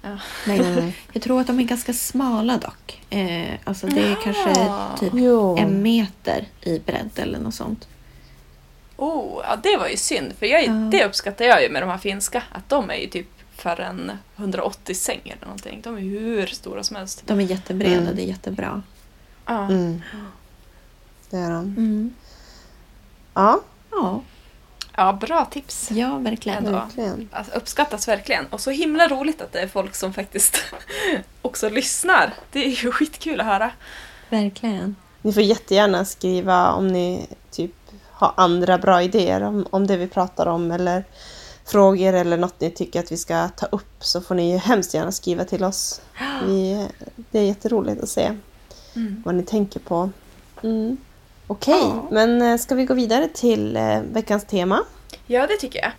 [0.03, 0.19] Ja.
[0.47, 0.93] Men Mm.
[1.13, 3.03] jag tror att de är ganska smala dock.
[3.11, 4.17] Eh, alltså det är Ja.
[4.25, 4.55] kanske
[5.01, 5.57] typ Jo.
[5.59, 7.89] en meter i bredd eller något sånt.
[8.97, 10.33] Oh, ja det var ju synd.
[10.39, 10.71] För jag, Ja.
[10.73, 12.43] det uppskattar jag ju med de här finska.
[12.53, 15.81] Att de är ju typ för en 180 säng eller någonting.
[15.85, 17.23] De är hur stora som helst.
[17.27, 18.17] De är jättebreda, Mm.
[18.17, 18.83] det är jättebra.
[19.47, 19.65] Ja.
[19.65, 20.03] Mm.
[21.31, 21.59] Det är de.
[21.65, 22.15] Mm.
[23.35, 23.61] Ja,
[24.03, 24.21] Ja,
[24.97, 25.91] ja, bra tips.
[25.91, 26.59] ja, verkligen.
[26.67, 26.79] Ändå.
[26.79, 27.29] verkligen.
[27.33, 28.47] Alltså, uppskattas verkligen.
[28.47, 30.59] Och så himla roligt att det är folk som faktiskt
[31.43, 32.35] också lyssnar.
[32.53, 33.71] Det är ju skitkul att höra.
[34.31, 34.97] Verkligen.
[35.23, 37.73] Ni får jättegärna skriva om ni typ
[38.11, 41.05] har andra bra idéer om, om det vi pratar om eller
[41.65, 44.95] frågor eller något ni tycker att vi ska ta upp så får ni ju hemskt
[44.95, 46.01] gärna skriva till oss.
[46.47, 46.87] Vi,
[47.31, 48.33] det är jätteroligt att se
[48.97, 49.23] Mm.
[49.27, 50.11] vad ni tänker på.
[50.63, 50.97] Mm.
[51.51, 52.07] Okej, Ja.
[52.11, 54.85] men eh, ska vi gå vidare till eh, veckans tema?
[55.27, 55.91] Ja, det tycker jag.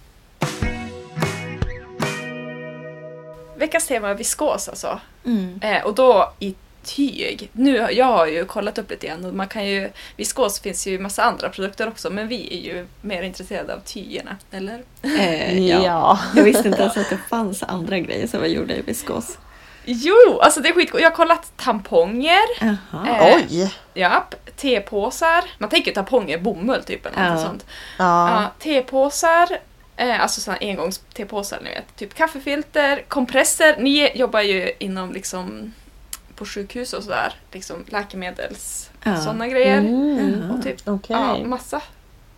[3.58, 5.00] Veckans tema är viskos alltså.
[5.26, 5.60] Mm.
[5.64, 7.50] Eh, och då i tyg.
[7.54, 10.94] Nu, jag har ju kollat upp lite grann och man kan ju, viskos finns ju
[10.94, 14.84] i massa andra produkter också men vi är ju mer intresserade av tygerna, eller?
[15.02, 16.20] Eh, ja.
[16.36, 19.38] Jag visste inte ens att det fanns andra grejer som var gjorda i viskos.
[19.92, 21.02] Jo, alltså det är skitgott.
[21.02, 23.08] Jag har kollat tamponger, Jaha.
[23.08, 23.74] Eh, Oj!
[23.94, 25.44] japp, tepåsar.
[25.58, 27.46] Man tänker tamponger, bomull typ eller något Ja.
[27.48, 27.66] sånt.
[27.98, 28.42] Ja.
[28.42, 29.48] Ja, tepåsar,
[29.98, 31.96] eh, alltså sådana engångstepåsar ni vet.
[31.96, 33.76] Typ kaffefilter, kompresser.
[33.80, 35.74] Ni jobbar ju inom liksom
[36.36, 37.34] på sjukhus och sådär.
[37.52, 38.90] Liksom läkemedels...
[39.04, 39.18] Ja.
[39.22, 39.78] Sådana grejer.
[39.78, 40.52] Mm.
[40.52, 41.16] Och typ Okej.
[41.20, 41.82] ja, massa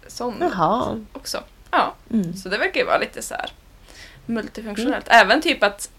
[0.08, 1.00] sånt Jaha.
[1.14, 1.44] också.
[1.72, 2.34] Ja, Mm.
[2.34, 3.52] så det verkar ju vara lite så här
[4.26, 5.06] multifunktionellt.
[5.08, 5.90] Även typ att,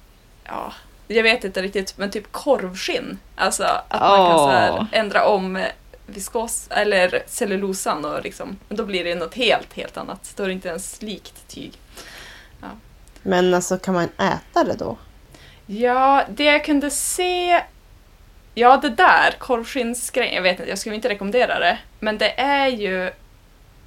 [0.45, 0.73] ja,
[1.17, 3.19] jag vet inte riktigt, men typ korvskinn.
[3.37, 5.65] Alltså att man kan så här ändra om
[6.07, 10.33] viskos eller cellulosan och liksom, men då blir det något helt, helt annat.
[10.37, 11.73] Då är det inte ens likt tyg.
[13.23, 14.97] Men alltså kan man äta det då?
[15.67, 17.63] Ja, det jag kunde se...
[18.55, 21.79] Ja, det där, korvskinnsgrejen, jag vet inte, jag skulle inte rekommendera det.
[21.99, 23.11] Men det är ju...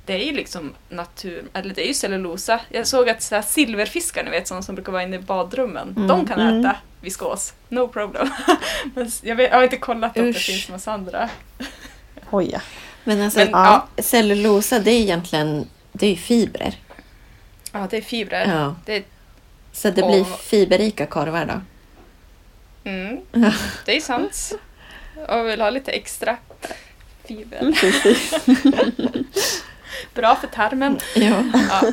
[0.06, 1.44] Det är ju liksom natur...
[1.54, 2.60] Eller det är ju cellulosa.
[2.70, 5.94] Jag såg att så här, silverfiskar, ni vet, sådana som brukar vara inne i badrummen,
[5.98, 6.60] Mm, de kan mm.
[6.60, 7.54] äta viskos.
[7.70, 8.30] No problem.
[8.96, 10.46] Men jag, vet, jag har inte kollat om det Usch.
[10.46, 11.30] finns massa andra.
[12.30, 12.56] Oj,
[13.04, 13.88] Men alltså, Men, ja.
[13.98, 16.76] cellulosa det är egentligen det är ju fibrer.
[17.72, 18.46] ja, det är fibrer.
[18.56, 18.76] Ja.
[18.86, 19.04] Det,
[19.72, 21.62] Så det blir Och- fiberrika korvar då.
[22.90, 23.18] mm,
[23.86, 24.52] det är sant.
[25.28, 26.38] Och vill ha lite extra
[27.28, 27.62] fiber.
[30.14, 31.00] Bra för tarmen.
[31.16, 31.44] Ja.
[31.70, 31.92] Ja.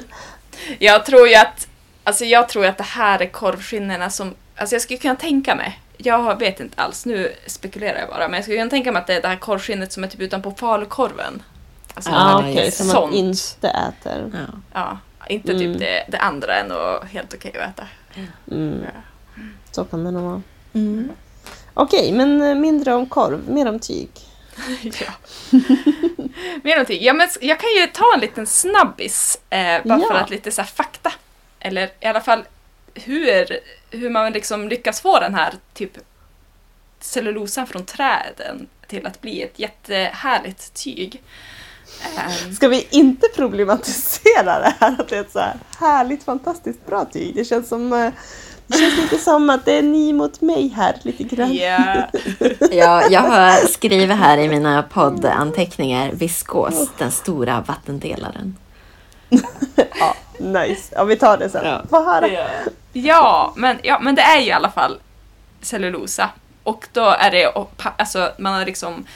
[0.78, 1.68] Jag tror ju att,
[2.04, 5.80] alltså jag tror att det här är korvskinnena som, alltså jag skulle kunna tänka mig,
[5.96, 9.06] jag vet inte alls, nu spekulerar jag bara, men jag skulle kunna tänka mig att
[9.06, 11.42] det är det här korvskinnet som är typ utanpå falukorven.
[11.94, 14.30] Alltså, ah, okej, just som man inte äter.
[14.74, 14.98] ja.
[15.20, 15.62] Ja, inte Mm.
[15.72, 17.88] typ det, det andra är nog helt okej att äta.
[18.50, 18.80] Mm.
[18.84, 19.00] Ja.
[19.70, 20.42] Så kan det nog vara.
[20.72, 21.10] Mm.
[21.74, 24.08] Okej, men eh, mindre om korv, mer om tyg.
[24.82, 25.12] ja.
[26.64, 27.02] Mer någonting.
[27.02, 30.06] Ja, men jag kan ju ta en liten snabbis, eh, bara Ja.
[30.08, 31.12] för att lite så fakta.
[31.60, 32.44] Eller i alla fall
[32.94, 33.58] hur,
[33.90, 35.92] hur man liksom lyckas få den här typ
[37.00, 41.22] cellulosan från träden till att bli ett jättehärligt tyg.
[42.18, 46.86] Ehm, Ska vi inte problematisera det här att det är ett så här härligt, fantastiskt
[46.86, 47.34] bra tyg?
[47.34, 48.12] Det känns som eh,
[48.66, 51.54] det känns lite som att det är ni mot mig här lite grann.
[51.54, 52.08] Ja,
[52.72, 58.56] Ja, jag har skrivit här i mina poddanteckningar viskos, den stora vattendelaren.
[60.00, 60.94] Ja, nice.
[60.96, 61.66] Ja, vi tar det sen.
[61.66, 61.82] Ja.
[61.90, 62.28] Få höra.
[62.92, 64.98] ja, men, ja, men det är ju i alla fall
[65.60, 66.30] cellulosa.
[66.62, 67.52] Och då är det,
[67.96, 69.06] alltså man har liksom,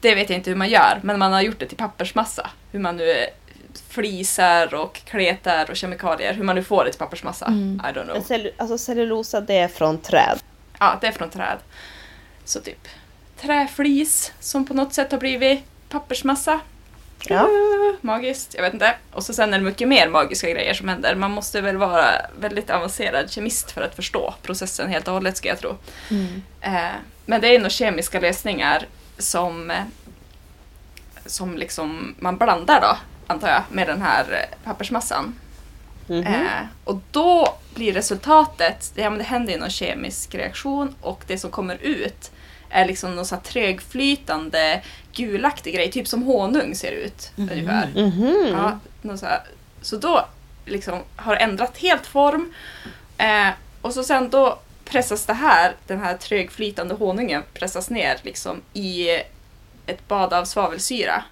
[0.00, 2.50] det vet jag inte hur man gör, men man har gjort det till pappersmassa.
[2.72, 3.14] Hur man nu
[3.88, 7.46] flisar och kletar och kemikalier, hur man nu får det till pappersmassa.
[7.46, 8.06] I don't know.
[8.06, 10.38] Men cellu- alltså cellulosa det är från träd.
[10.78, 11.58] Ja, det är från träd.
[12.44, 12.88] Så typ
[13.40, 16.60] träflis som på något sätt har blivit pappersmassa.
[17.28, 17.40] Ja.
[17.42, 18.94] Uh, Magiskt, jag vet inte.
[19.12, 21.14] Och så sen är det mycket mer magiska grejer som händer.
[21.14, 22.06] Man måste väl vara
[22.40, 25.76] väldigt avancerad kemist för att förstå processen helt och hållet ska jag tro.
[26.60, 26.86] Eh,
[27.26, 28.86] men det är nog kemiska lösningar
[29.18, 29.76] som, eh,
[31.26, 35.34] som liksom man blandar då, antar jag, med den här eh, pappersmassan.
[36.06, 36.26] Mhm.
[36.26, 41.38] Eh, och då blir resultatet, ja men det händer ju någon kemisk reaktion och det
[41.38, 42.30] som kommer ut
[42.70, 44.82] är liksom någon så här trögflytande
[45.12, 47.88] gulaktig grej, typ som honung ser ut ungefär.
[47.94, 48.48] Mhm.
[48.52, 49.26] Ja, någon så,
[49.82, 50.26] så då
[50.64, 52.52] liksom har det ändrat helt form
[53.18, 53.48] eh,
[53.80, 59.08] och så sen då pressas det här, den här trögflytande honungen pressas ner liksom i
[59.86, 61.24] ett bad av svavelsyra.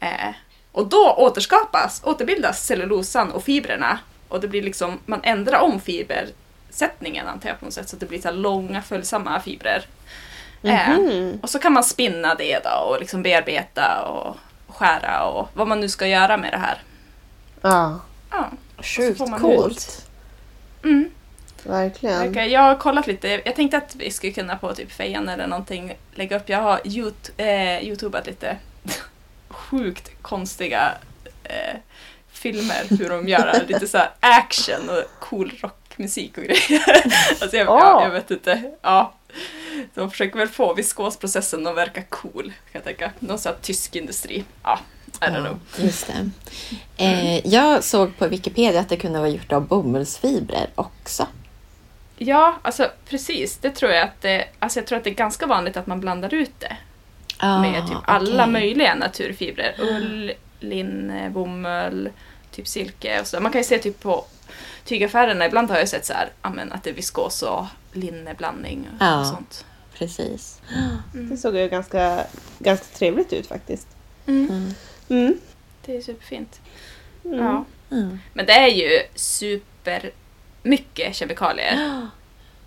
[0.00, 0.28] Eh,
[0.72, 7.26] och då återskapas, återbildas cellulosan och fibrerna och det blir liksom, man ändrar om fibersättningen
[7.28, 9.84] antar jag på något sätt så att det blir så långa följsamma fibrer.
[10.62, 11.38] Eh, Mhm.
[11.42, 14.36] och så kan man spinna det då och liksom bearbeta och
[14.68, 16.82] skära och vad man nu ska göra med det här.
[17.62, 18.50] Ja, Ja.
[18.82, 20.06] Sjukt får man coolt.
[20.84, 21.10] Mm.
[21.64, 22.30] verkligen.
[22.30, 23.28] Okej, jag har kollat lite.
[23.44, 26.48] Jag tänkte att vi skulle kunna på typ Fejan eller någonting lägga upp.
[26.48, 28.56] Jag har yout- eh, youtubat lite
[29.72, 30.94] sjukt konstiga
[31.44, 31.76] eh,
[32.32, 36.82] filmer hur de gör lite så här action och cool rockmusik och grejer.
[37.40, 38.04] alltså jag, ja, Åh.
[38.04, 38.72] jag vet inte.
[38.82, 39.14] Ja.
[39.94, 43.12] De försöker väl få viskosprocessen att verka cool, kan jag tänka.
[43.18, 44.44] Någon sån här tysk industri.
[44.62, 44.78] Ja,
[45.20, 45.60] I don't know.
[45.76, 46.30] Ja, just det.
[47.04, 51.26] Eh, jag såg på Wikipedia att det kunde vara gjort av bomullsfibrer också.
[52.16, 53.56] Ja, alltså precis.
[53.56, 56.00] Det tror jag att det, alltså jag tror att det är ganska vanligt att man
[56.00, 56.76] blandar ut det.
[57.42, 58.52] Med typ alla Ah, okej.
[58.52, 59.74] möjliga naturfibrer.
[59.80, 62.10] Ull, linne, bomull,
[62.50, 63.40] typ silke och så.
[63.40, 64.24] Man kan ju se typ på
[64.84, 68.88] tygaffärerna, ibland har jag sett så här, ja, men att det är viskos och linneblandning
[68.96, 69.20] och, Ja.
[69.20, 69.64] och sånt.
[69.98, 70.60] Precis.
[71.12, 72.24] Det såg ju ganska,
[72.58, 73.88] ganska trevligt ut faktiskt.
[74.26, 74.48] Mm.
[74.50, 74.74] Mm.
[75.08, 75.38] Mm.
[75.86, 76.60] Det är superfint.
[77.24, 77.38] Mm.
[77.38, 77.64] Ja.
[77.90, 78.18] Mm.
[78.32, 80.10] Men det är ju super
[80.62, 82.08] mycket kemikalier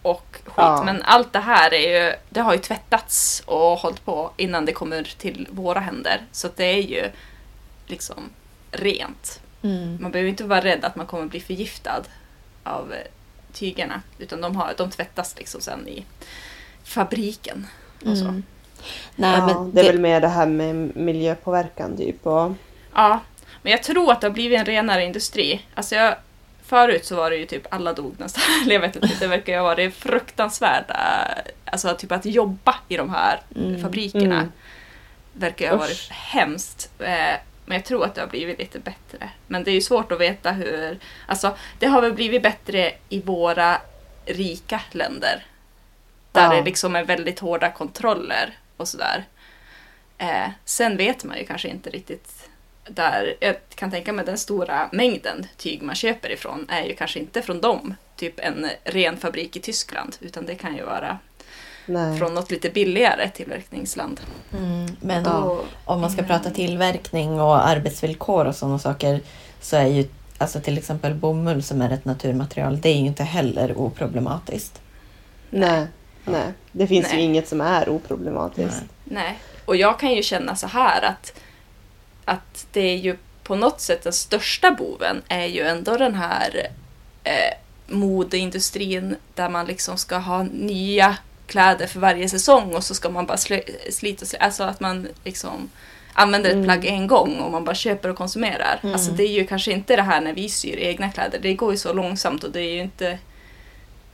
[0.06, 0.54] och skit.
[0.58, 0.84] Ja.
[0.86, 4.74] Men allt det här är ju, det har ju tvättats och hållit på innan det
[4.74, 6.22] kommer till våra händer.
[6.32, 7.10] Så det är ju
[7.88, 8.30] liksom
[8.72, 9.39] rent.
[9.62, 9.98] Mm.
[10.02, 12.04] Man behöver inte vara rädd att man kommer bli förgiftad
[12.63, 13.08] av eh,
[13.54, 14.02] tygerna.
[14.18, 16.06] Utan de, har, de tvättas liksom sen i
[16.84, 17.68] fabriken.
[18.06, 18.26] Och så.
[18.26, 18.44] Mm.
[19.15, 22.26] Nej, Ja, men det är det, väl mer det här med miljöpåverkan typ.
[22.26, 22.52] Och,
[22.94, 23.20] Ja,
[23.62, 25.62] men jag tror att det har blivit en renare industri.
[25.76, 26.15] Alltså jag,
[26.65, 28.43] förut så var det ju typ alla dog nästan.
[28.67, 31.28] Jag vet inte, det verkar ju ha varit fruktansvärda...
[31.65, 33.82] Alltså typ att jobba i de här Mm.
[33.82, 34.51] fabrikerna Mm.
[35.34, 36.12] verkar ju ha varit Usch.
[36.12, 36.89] hemskt.
[36.99, 37.36] Eh,
[37.67, 39.30] Men jag tror att det har blivit lite bättre.
[39.47, 40.99] Men det är ju svårt att veta hur...
[41.28, 43.82] Alltså, det har väl blivit bättre i våra
[44.25, 45.45] rika länder.
[46.32, 46.56] Där Ja.
[46.56, 49.23] det liksom är väldigt hårda kontroller och sådär.
[50.17, 52.49] Eh, sen vet man ju kanske inte riktigt
[52.89, 57.19] där, jag kan tänka mig den stora mängden tyg man köper ifrån är ju kanske
[57.19, 61.17] inte från dem, typ en ren fabrik i Tyskland, utan det kan ju vara
[61.86, 62.19] nej.
[62.19, 64.21] från något lite billigare tillverkningsland.
[64.58, 65.62] mm, men Ja.
[65.86, 69.21] om man ska prata tillverkning och arbetsvillkor och sådana saker
[69.62, 70.06] så är ju
[70.38, 74.82] alltså till exempel bomull som är ett naturmaterial, det är ju inte heller oproblematiskt.
[75.50, 75.88] nej.
[76.28, 76.54] Nej.
[76.71, 77.17] Det finns Nej.
[77.17, 78.84] ju inget som är oproblematiskt.
[79.04, 79.24] Nej.
[79.24, 81.34] Nej, och jag kan ju känna så här att,
[82.25, 86.67] att det är ju på något sätt den största boven är ju ändå den här
[87.23, 87.53] eh,
[87.88, 93.25] modeindustrin där man liksom ska ha nya kläder för varje säsong och så ska man
[93.25, 94.38] bara slita och slita.
[94.39, 95.69] Alltså att man liksom
[96.13, 96.65] använder ett Mm.
[96.65, 98.79] plagg en gång och man bara köper och konsumerar.
[98.83, 98.93] Mm.
[98.93, 101.39] Alltså det är ju kanske inte det här när vi syr egna kläder.
[101.41, 103.19] Det går ju så långsamt och det är ju inte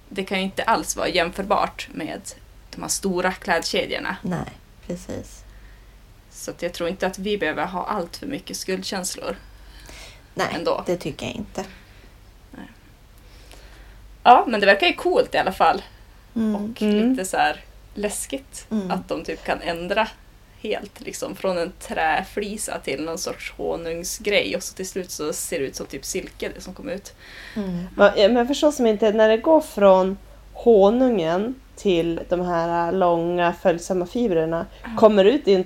[0.09, 2.21] det kan ju inte alls vara jämförbart med
[2.75, 4.15] de här stora klädkedjorna.
[4.21, 4.39] Nej,
[4.87, 5.40] precis.
[6.41, 9.35] Så att jag tror inte att vi behöver ha allt för mycket skuldkänslor.
[10.33, 10.83] Nej, Ändå.
[10.85, 11.65] det tycker jag inte.
[14.23, 15.81] Ja, men det verkar ju coolt i alla fall.
[16.35, 16.55] Mm.
[16.55, 17.09] Och Mm.
[17.09, 18.91] lite så här läskigt Mm.
[18.91, 20.07] att de typ kan ändra
[20.61, 25.59] helt liksom från en träflisa till någon sorts honungsgrej och så till slut så ser
[25.59, 27.13] det ut som typ silke det som kommer ut.
[27.55, 27.87] Mm.
[27.97, 30.17] Ja, Men jag förstår som inte, när det går från
[30.53, 34.65] honungen till de här långa följsamma fibrerna,
[34.97, 35.65] kommer ut i en...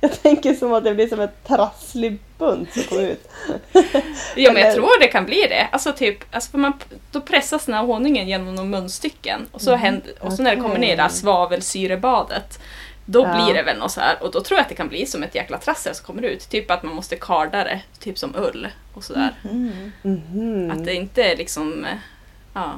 [0.00, 3.28] Jag tänker som att det blir som en trasslig bunt som kommer ut.
[4.36, 5.68] Ja men jag tror det kan bli det.
[5.72, 6.72] Alltså typ, alltså för man,
[7.12, 10.62] då pressas den här honungen genom några munstycken och så, händer, och så när det
[10.62, 12.58] kommer ner det här svavelsyrebadet
[13.06, 13.34] då Ja.
[13.34, 15.22] blir det väl något så här och då tror jag att det kan bli som
[15.22, 16.48] ett jäkla trassel som kommer ut.
[16.50, 19.32] Typ att man måste karda det, typ som ull och sådär.
[19.50, 19.92] Mm.
[20.02, 20.70] Mhm.
[20.70, 21.96] Att det inte är liksom, eh,
[22.54, 22.72] ja.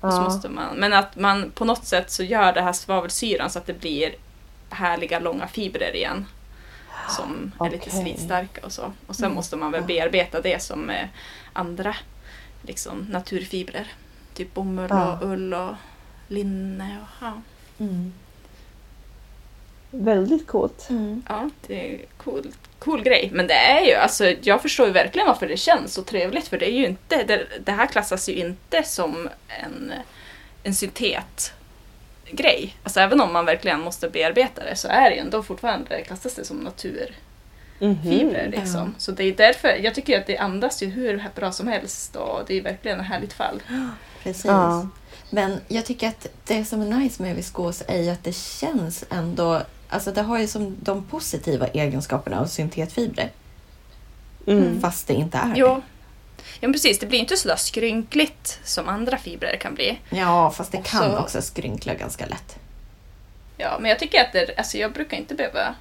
[0.00, 0.22] Och så Ja.
[0.24, 3.66] måste man, men att man på något sätt så gör det här svavelsyran så att
[3.66, 4.14] det blir
[4.72, 6.26] härliga långa fibrer igen.
[7.16, 8.92] Som är lite slitstarka och så.
[9.06, 9.34] Och sen Mm.
[9.36, 11.06] måste man väl bearbeta det som eh,
[11.52, 11.96] andra
[12.62, 13.92] liksom, naturfibrer.
[14.34, 15.18] Typ bomull Ja.
[15.18, 15.74] och ull och
[16.28, 16.98] linne.
[17.02, 17.32] Och, ja.
[17.78, 18.12] Mm.
[19.90, 20.86] Väldigt coolt.
[20.90, 21.22] Mm.
[21.28, 22.46] ja, det är cool,
[22.78, 23.30] cool grej.
[23.32, 26.48] Men det är ju, alltså jag förstår ju verkligen varför det känns så trevligt.
[26.48, 29.92] För det är ju inte, det, det här klassas ju inte som en,
[30.62, 31.52] en syntet
[32.32, 32.76] grej.
[32.82, 36.44] Alltså även om man verkligen måste bearbeta det så är det ändå fortfarande klassas det
[36.44, 37.14] som naturfibrer.
[38.48, 38.50] Mhm.
[38.50, 38.80] Liksom.
[38.80, 38.98] Ja.
[38.98, 42.40] Så det är därför, jag tycker att det andas ju hur bra som helst och
[42.46, 43.62] det är verkligen ett härligt fall.
[44.22, 44.44] Precis.
[44.44, 44.88] Ja.
[45.30, 49.04] Men jag tycker att det som är nice med viskos är ju att det känns
[49.10, 49.62] ändå...
[49.88, 53.30] Alltså det har ju som de positiva egenskaperna av syntetfibrer.
[54.46, 54.80] Mm.
[54.80, 55.82] Fast det inte är det.
[56.60, 59.98] Ja men precis, det blir inte sådär skrynkligt som andra fibrer kan bli.
[60.10, 62.58] Ja, fast det Och kan så- också skrynkla ganska lätt.
[63.56, 65.74] Ja, men jag tycker att det, alltså jag brukar inte behöva,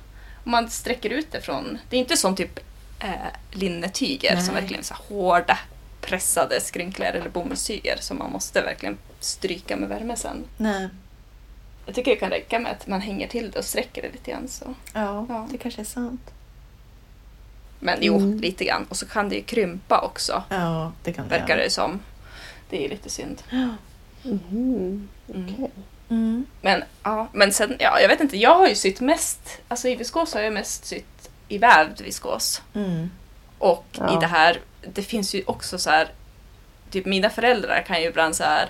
[0.44, 2.60] om man sträcker ut det från, det är inte som typ
[3.00, 3.10] eh,
[3.52, 4.62] linnetyger som Nej.
[4.62, 5.60] verkligen är så hårda
[6.02, 10.44] pressade skrynklar eller bomullstyger som man måste verkligen stryka med värme sen.
[10.58, 10.88] Nej.
[11.86, 14.32] Jag tycker det kan räcka med att man hänger till det och sträcker det lite
[14.32, 14.48] grann.
[14.48, 14.66] Så.
[14.94, 15.48] Ja, Ja.
[15.52, 16.22] det kanske är sant.
[17.84, 18.38] Men jo, Mm.
[18.40, 18.86] lite grann.
[18.90, 22.00] Och så kan det ju krympa också, Ja, det kan det verkar det som.
[22.70, 23.42] Det är ju lite synd.
[24.24, 24.40] Mhm.
[24.52, 25.10] Mm.
[25.30, 25.72] Okej.
[26.10, 26.46] Mm.
[26.62, 29.96] Men ja, men sen, ja, jag vet inte, jag har ju sytt mest, alltså i
[29.96, 32.62] viskos har jag mest sytt i vävd viskos.
[32.74, 33.10] Mm.
[33.58, 34.18] Och Ja.
[34.18, 34.60] i det här,
[34.94, 36.08] det finns ju också så här,
[36.90, 38.70] typ mina föräldrar kan ju ibland så här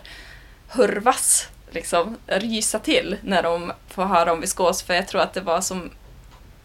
[0.69, 5.41] hurvas, liksom rysa till när de får höra om viskos för jag tror att det
[5.41, 5.91] var som,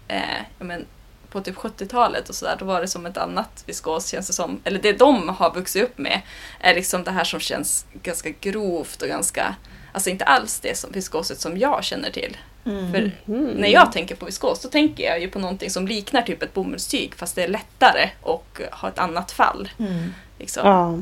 [0.09, 0.87] eh, men
[1.37, 4.61] på typ 70-talet och sådär, då var det som ett annat viskos känns det som,
[4.65, 6.21] eller det de har vuxit upp med
[6.61, 9.55] är liksom det här som känns ganska grovt och ganska,
[9.93, 12.37] alltså inte alls det som viskoset som jag känner till.
[12.67, 12.93] Mm.
[12.93, 13.45] För Mhm.
[13.47, 16.55] när jag tänker på viskos då tänker jag ju på någonting som liknar typ ett
[16.55, 19.69] bomullstyg fast det är lättare och har ett annat fall.
[19.79, 20.15] Mm.
[20.39, 20.69] Liksom.
[20.69, 20.99] Ja.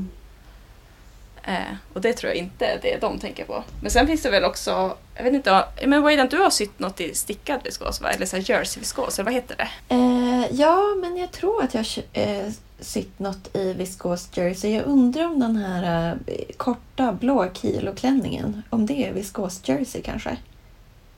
[1.47, 3.65] Eh, och det tror jag inte är det de tänker på.
[3.81, 7.01] Men sen finns det väl också, jag vet inte, men Wayland du har sytt något
[7.01, 8.11] i stickad viskos va?
[8.11, 9.95] Eller så här jersey viskos, eller vad heter det?
[9.95, 14.75] Eh, ja, men jag tror att jag har eh, sytt något i viskos jersey.
[14.75, 20.37] Jag undrar om den här eh, korta blå kiloklänningen, om det är viskos jersey kanske?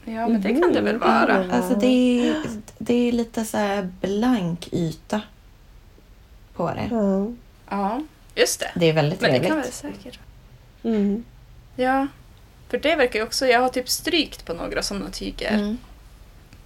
[0.05, 1.39] Ja men det kan det väl Mhm, vara.
[1.39, 1.87] det kan Alltså det
[2.29, 2.35] är,
[2.79, 5.21] det är lite så här blank yta
[6.57, 6.89] på det.
[6.91, 7.27] Ja.
[7.71, 8.03] Ja,
[8.37, 8.71] just det.
[8.75, 9.49] Det är väldigt Men det trevligt.
[9.49, 10.19] kan vara säkert.
[10.85, 11.25] Mm.
[11.77, 12.07] Ja,
[12.69, 15.55] för det verkar ju också, jag har typ strykt på några sådana tyger.
[15.55, 15.79] Mm.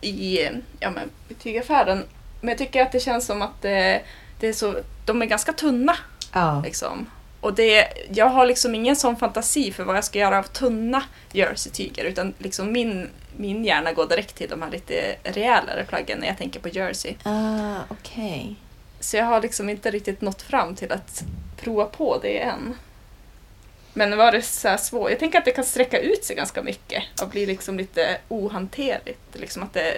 [0.01, 0.49] i
[0.81, 2.05] ja, men, tygaffären.
[2.41, 4.03] Men jag tycker att det känns som att det,
[4.41, 4.75] det är så,
[5.07, 5.97] de är ganska tunna.
[6.33, 6.63] Ja.
[6.65, 7.07] Liksom.
[7.41, 11.03] Och det, jag har liksom ingen sån fantasi för vad jag ska göra av tunna
[11.33, 16.27] jersey-tyger utan liksom min, min hjärna går direkt till de här lite rejälare plaggen när
[16.27, 17.15] jag tänker på jersey.
[17.23, 18.57] Ah, okej.
[19.01, 21.25] Så jag har liksom inte riktigt nått fram till att
[21.57, 22.75] prova på det än.
[23.93, 25.11] Men var det så svårt?
[25.11, 29.21] Jag tänker att det kan sträcka ut sig ganska mycket och bli liksom lite ohanterligt.
[29.33, 29.95] Liksom att det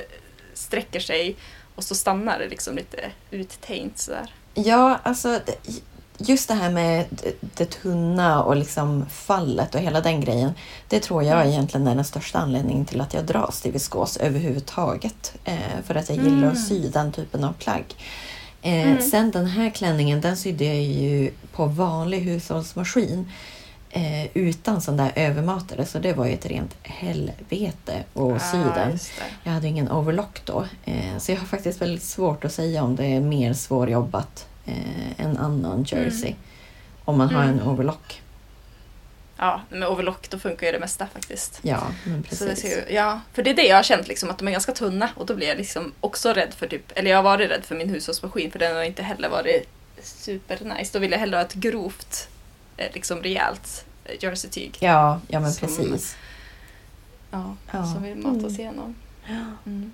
[0.55, 1.37] sträcker sig
[1.75, 4.35] och så stannar det liksom lite uttänjt sådär.
[4.55, 5.41] Ja, alltså
[6.19, 10.53] just det här med det, det tunna och liksom fallet och hela den grejen.
[10.89, 15.35] Det tror jag egentligen är den största anledningen till att jag dras till viskos överhuvudtaget.
[15.45, 17.85] Eh, för att jag gillar att sy den typen av plagg.
[18.63, 19.01] Eh, Mm.
[19.03, 23.29] Sen den här klänningen, den sydde jag ju på vanlig hushållsmaskin.
[23.91, 28.99] Eh, utan sån där övermatare, så det var ju ett rent helvete att sy den.
[29.45, 32.97] Jag hade ingen overlock då, eh, så jag har faktiskt väldigt svårt att säga om
[32.97, 36.35] det är mer svårjobbat eh, än annan jersey.
[37.05, 37.59] Om man har Mm.
[37.59, 38.22] en overlock.
[39.43, 41.59] Ja, med overlock då funkar ju det mesta faktiskt.
[41.63, 41.83] Ja,
[42.29, 42.65] precis.
[42.65, 45.09] ju- ja, för det är det jag har känt liksom, att de är ganska tunna
[45.17, 47.75] och då blir jag liksom också rädd för typ, eller jag har varit rädd för
[47.75, 49.69] min hushållsmaskin för den har inte heller varit
[50.03, 50.91] supernice.
[50.93, 52.29] Då vill jag hellre ha ett grovt,
[52.77, 54.77] eh, liksom rejält eh, jersey-tyg.
[54.81, 56.17] Ja, ja men Som- precis.
[57.31, 57.85] Ja, Ja.
[57.87, 58.61] som vi matas Mm.
[58.61, 58.95] igenom.
[59.67, 59.93] Mm.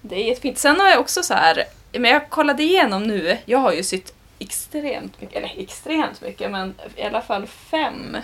[0.00, 0.58] Det är jättefint.
[0.58, 4.12] Sen har jag också så här, men jag kollade igenom nu, jag har ju sytt
[4.38, 8.16] extremt mycket, eller extremt mycket, men i alla fall fem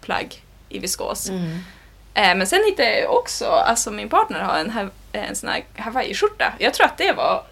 [0.00, 1.28] plagg i viskos.
[1.28, 1.58] Mm.
[2.14, 6.52] Eh, men sen hittade jag också, alltså min partner har en, en sån här hawaii-skjorta.
[6.58, 7.44] Jag tror att det var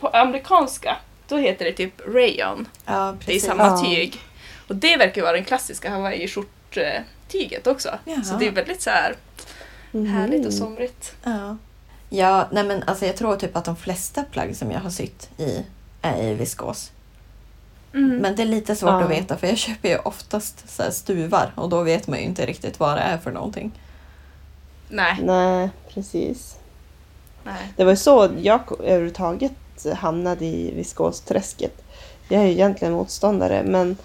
[0.00, 0.96] på amerikanska,
[1.28, 2.68] då heter det typ rayon.
[2.84, 3.82] Ja, Det är samma Ja.
[3.84, 4.20] tyg.
[4.68, 7.98] Och det verkar vara den klassiska hawaii-skjorttyget också.
[8.04, 8.22] Jaha.
[8.22, 9.16] Så det är väldigt så här
[9.92, 11.14] härligt och somrigt.
[11.24, 11.56] Ja.
[12.10, 15.30] Ja, nej men alltså jag tror typ att de flesta plagg som jag har sytt
[15.38, 15.64] i
[16.02, 16.90] är i viskos.
[17.94, 18.16] Mm.
[18.16, 19.04] Men det är lite svårt Ja.
[19.04, 22.24] att veta för jag köper ju oftast så här stuvar och då vet man ju
[22.24, 23.72] inte riktigt vad det är för någonting.
[24.88, 26.56] Nej, Nej, precis.
[27.44, 27.72] nej.
[27.76, 29.52] Det var ju så jag överhuvudtaget
[29.94, 31.82] hamnade i viskosträsket.
[32.28, 33.96] Jag är ju egentligen motståndare men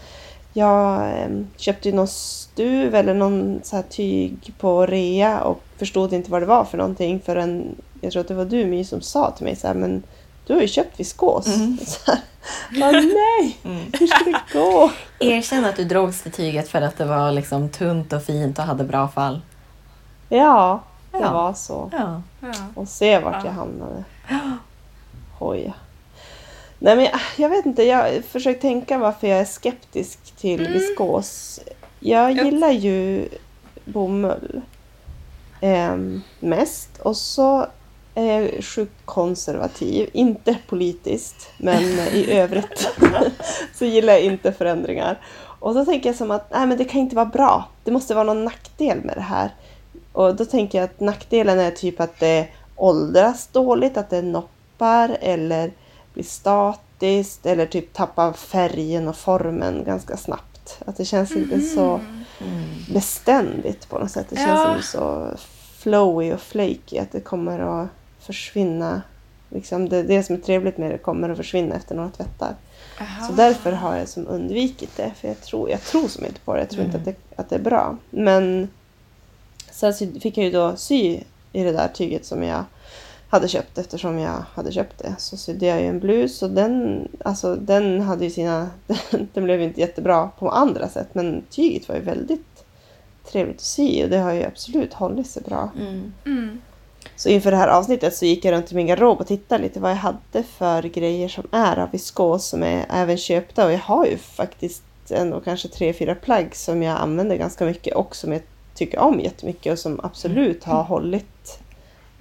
[0.54, 1.28] jag eh,
[1.58, 6.42] köpte ju någon stuv eller någon så här tyg på rea och förstod inte vad
[6.42, 9.46] det var för någonting förrän jag tror att det var du My som sa till
[9.46, 10.04] mig så här, men
[10.48, 11.48] du har ju köpt viskos.
[11.48, 11.78] Mm.
[12.72, 13.58] "Ja, nej,
[14.00, 14.92] hur ska det gå?
[15.20, 18.66] Erkänn att du drogs till tyget för att det var liksom tunt och fint och
[18.66, 19.42] hade bra fall.
[20.30, 21.32] Ja, det Ja.
[21.34, 21.90] var så.
[21.92, 22.22] Ja.
[22.42, 22.54] Ja.
[22.76, 23.46] Och se vart Ja.
[23.46, 24.04] jag hamnade.
[25.40, 25.74] Hoja.
[26.80, 30.74] Nej men jag, jag vet inte, jag försöker tänka varför jag är skeptisk till Mm.
[30.74, 31.60] viskos.
[32.00, 32.44] Jag Ja.
[32.44, 33.30] gillar ju
[33.86, 34.62] bomull
[35.62, 37.68] ehm, mest och så
[38.16, 41.84] är jag sjukt konservativ, inte politiskt men
[42.14, 42.88] i övrigt
[43.76, 45.20] så gillar jag inte förändringar.
[45.60, 48.14] Och så tänker jag som att nej, men det kan inte vara bra, det måste
[48.16, 49.56] vara någon nackdel med det här.
[50.12, 55.18] Och då tänker jag att nackdelen är typ att det åldras dåligt, att det noppar
[55.22, 55.72] eller
[56.14, 60.78] blir statiskt eller typ tappar färgen och formen ganska snabbt.
[60.86, 62.00] Att det känns inte så
[62.42, 62.64] Mm.
[62.94, 64.26] beständigt på något sätt.
[64.30, 64.74] Det känns Ja.
[64.74, 65.38] som så
[65.78, 67.88] flowy och flaky att det kommer att
[68.24, 69.02] försvinna.
[69.50, 72.56] Liksom det, det som är trevligt med det kommer att försvinna efter några tvättar.
[73.00, 73.28] Jaha.
[73.28, 75.12] Så därför har jag som undvikit det.
[75.16, 76.60] För jag tror, jag tror som inte på det.
[76.60, 77.10] Jag tror inte Mm.
[77.10, 77.98] att det, att det är bra.
[78.10, 78.70] Men
[79.72, 81.20] sen fick jag ju då sy
[81.52, 82.64] i det där tyget som jag
[83.30, 85.16] hade köpt eftersom jag hade köpt det.
[85.18, 88.70] Så sydde jag ju en blus och den, alltså, den hade ju sina...
[89.34, 92.66] Den, blev inte jättebra på andra sätt men tyget var ju väldigt
[93.32, 95.72] trevligt att sy och det har ju absolut hållit sig bra.
[95.80, 96.14] Mm.
[96.26, 96.62] Mm.
[97.16, 99.80] Så inför det här avsnittet så gick jag runt i min garderob och tittade lite
[99.80, 103.66] vad jag hade för grejer som är av viskos som är även köpta.
[103.66, 107.96] Och jag har ju faktiskt ändå kanske tre, fyra plagg som jag använder ganska mycket
[107.96, 108.42] och som jag
[108.76, 111.60] tycker om jättemycket och som absolut har hållit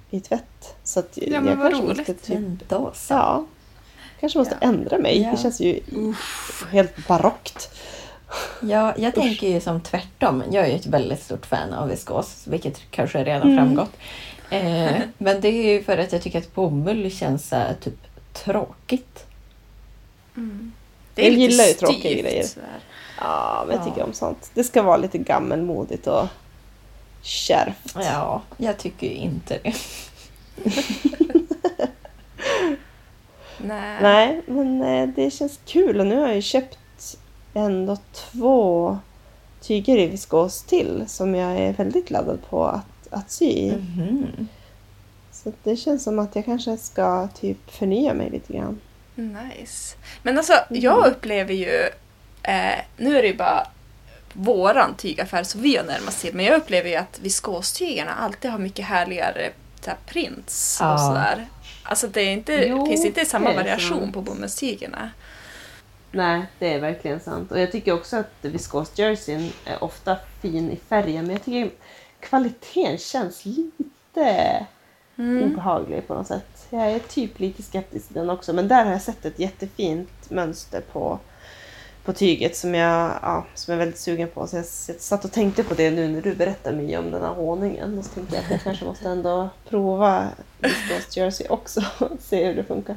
[0.09, 0.75] i tvätt.
[0.83, 1.97] Så att Ja, jag kanske roligt.
[1.97, 3.13] måste typ, Men då så.
[3.13, 3.45] ja,
[4.19, 4.67] kanske måste Ja.
[4.67, 5.21] ändra mig.
[5.21, 5.31] Ja.
[5.31, 5.79] Det känns ju
[6.71, 7.69] helt barockt.
[8.61, 10.43] Ja, jag tänker ju som tvärtom.
[10.51, 13.57] Jag är ju ett väldigt stort fan av viskos, vilket kanske redan Mm.
[13.57, 13.91] framgått.
[14.53, 17.97] Eh, men det är ju för att jag tycker att bomull känns så här, typ
[18.33, 19.25] tråkigt.
[20.37, 20.71] Mm.
[21.15, 22.43] Jag gillar ju tråkiga styvt grejer.
[22.43, 22.67] sådär.
[23.19, 23.89] Ja, men jag Ja.
[23.89, 24.51] tycker om sånt.
[24.53, 26.27] Det ska vara lite gammelmodigt och
[27.21, 27.95] kärvt.
[27.95, 29.73] Ja, jag tycker ju inte det.
[33.57, 33.97] Nej.
[34.01, 36.77] Nej, men eh, det känns kul och nu har jag ju köpt
[37.53, 38.97] ändå två
[39.61, 43.71] tyger i viskos till som jag är väldigt laddad på att, att sy i.
[43.71, 44.47] Mhm.
[45.31, 48.79] Så det känns som att jag kanske ska typ förnya mig lite grann.
[49.15, 49.95] Nice.
[50.23, 51.89] Men alltså, jag upplever ju...
[52.43, 53.67] Eh, nu är det ju bara
[54.33, 58.59] våran tygaffär som vi har närmast till, men jag upplever ju att viskostygerna alltid har
[58.59, 59.49] mycket härligare
[59.85, 60.97] här, prints och Ja.
[60.97, 61.47] sådär.
[61.83, 64.13] Alltså det är inte, Jo, finns inte samma variation sant.
[64.13, 65.09] på bomullstygerna.
[66.11, 67.51] Nej, det är verkligen sant.
[67.51, 71.69] Och jag tycker också att viskosjerseyn är ofta fin i färgen, men jag tycker
[72.23, 74.65] kvaliteten känns lite
[75.17, 75.43] Mm.
[75.51, 76.67] obehaglig på något sätt.
[76.69, 80.29] Jag är typ lite skeptisk till den också, men där har jag sett ett jättefint
[80.29, 81.19] mönster på,
[82.05, 84.47] på tyget som jag, ja, som jag är väldigt sugen på.
[84.47, 87.21] Så jag s- satt och tänkte på det nu när du berättade mig om den
[87.21, 87.97] här honungen.
[87.97, 90.27] Och så tänkte jag att jag kanske måste ändå prova
[90.59, 92.95] viskos jersey också och se hur det funkar.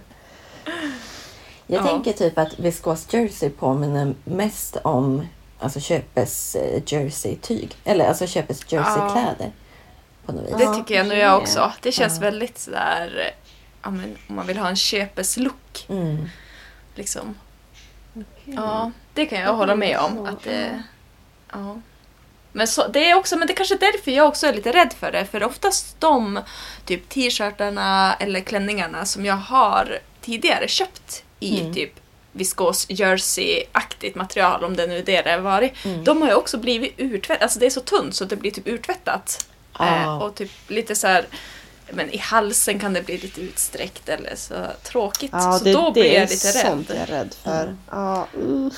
[1.67, 1.87] Jag Ja.
[1.87, 5.27] tänker typ att viskos jersey påminner mest om
[5.61, 7.77] alltså köpes eh, jersey-tyg.
[7.85, 9.53] Eller alltså köpes jersey-kläder.
[10.27, 10.57] På något vis.
[10.59, 11.37] Det tycker jag nog jag det.
[11.43, 11.73] också.
[11.83, 12.21] Det känns Ja.
[12.21, 13.31] väldigt sådär...
[13.83, 15.87] Ja, men, om man vill ha en köpes-look.
[15.89, 16.29] Mm.
[16.95, 17.35] Liksom.
[18.45, 20.27] Ja, det kan jag hålla med om.
[20.27, 20.83] Att det,
[21.53, 21.77] Ja.
[22.53, 24.93] Men så, det är också, men det är kanske därför jag också är lite rädd
[24.93, 25.25] för det.
[25.25, 26.41] För oftast de
[26.85, 31.75] typ t-shirtarna eller klänningarna som jag har tidigare köpt i Mm.
[31.75, 31.93] typ
[32.37, 35.85] viskos jersey-aktigt material, om det nu är det det har varit.
[35.85, 36.05] Mm.
[36.05, 38.67] De har ju också blivit urtvättat, alltså det är så tunt så det blir typ
[38.69, 39.47] urtvättat.
[39.81, 41.27] Eh, och typ lite så här,
[41.91, 45.31] men i halsen kan det bli lite utsträckt eller så tråkigt.
[45.35, 46.97] Ja, så det, då det blir är jag lite sånt rädd.
[46.97, 47.63] jag är rädd för.
[47.63, 47.79] Mm.
[47.91, 48.75] Ja, usch.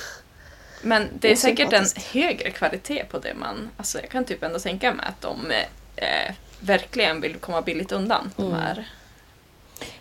[0.83, 3.71] Men det är säkert en högre kvalitet på det man...
[3.77, 5.51] Alltså jag kan typ ändå tänka mig att de
[5.97, 8.33] eh, verkligen vill komma billigt undan.
[8.37, 8.59] De Mm.
[8.61, 8.85] här eh,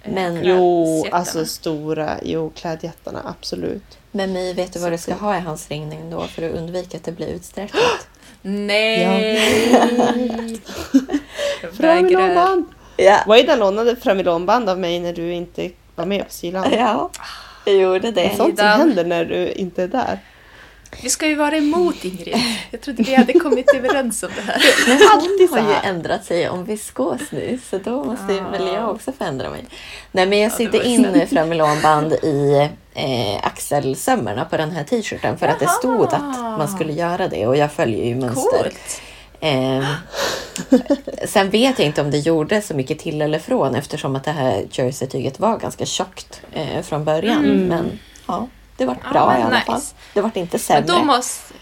[0.05, 3.97] Men- Jo, alltså stora, jo klädjättarna, absolut.
[4.11, 6.97] Men My, vet du vad du ska ha i hans ringning då för att undvika
[6.97, 7.75] att det blir utsträckt?
[8.41, 10.61] Nej!
[11.73, 12.65] Framilonband!
[12.97, 13.19] ja.
[13.27, 16.67] Waida lånade framilonband av mig när du inte var med på Sylan.
[16.71, 17.09] ja,
[17.65, 18.35] jag gjorde Det är det.
[18.35, 20.19] sånt som händer när du inte är där.
[21.01, 22.35] Vi ska ju vara emot Ingrid.
[22.71, 24.61] Jag trodde vi hade kommit överens om det här.
[24.87, 24.97] Men
[25.51, 28.49] hon har ju ändrat sig om viskos nu så då måste Ja.
[28.49, 29.65] väl jag också förändra mig.
[30.11, 35.37] Nej men jag Ja, var ju in framilonband i eh, axelsömmarna på den här t-shirten
[35.37, 35.73] för att det Jaha.
[35.73, 38.63] stod att man skulle göra det och jag följer ju mönster.
[38.63, 39.01] Coolt.
[39.39, 39.85] Eh,
[41.25, 44.31] sen vet jag inte om det gjorde så mycket till eller från eftersom att det
[44.31, 47.45] här jerseytyget var ganska tjockt eh, från början.
[47.45, 47.67] Mm.
[47.67, 48.47] Men ja,
[48.77, 49.65] det vart Ja, bra men i alla nice.
[49.65, 49.81] fall.
[50.13, 50.93] Det vart inte Men sämre.
[50.93, 51.53] då måste...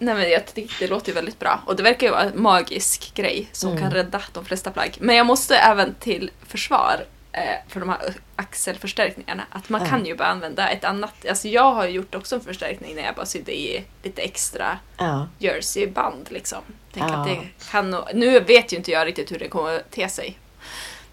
[0.00, 1.60] Nej men jag tycker det låter ju väldigt bra.
[1.66, 3.82] Och det verkar ju vara en magisk grej som Mm.
[3.82, 4.96] kan rädda de flesta plagg.
[5.00, 9.42] Men jag måste även till försvar eh, för de här axelförstärkningarna.
[9.50, 9.86] Att man Ja.
[9.88, 11.26] kan ju bara använda ett annat.
[11.28, 14.78] Alltså jag har ju gjort också en förstärkning när jag bara sydde i lite extra
[14.98, 15.28] Ja.
[15.38, 16.58] jerseyband liksom.
[16.92, 17.14] Tänk Ja.
[17.16, 17.40] att det
[17.70, 20.38] kan Nu vet ju inte jag riktigt hur det kommer att te sig.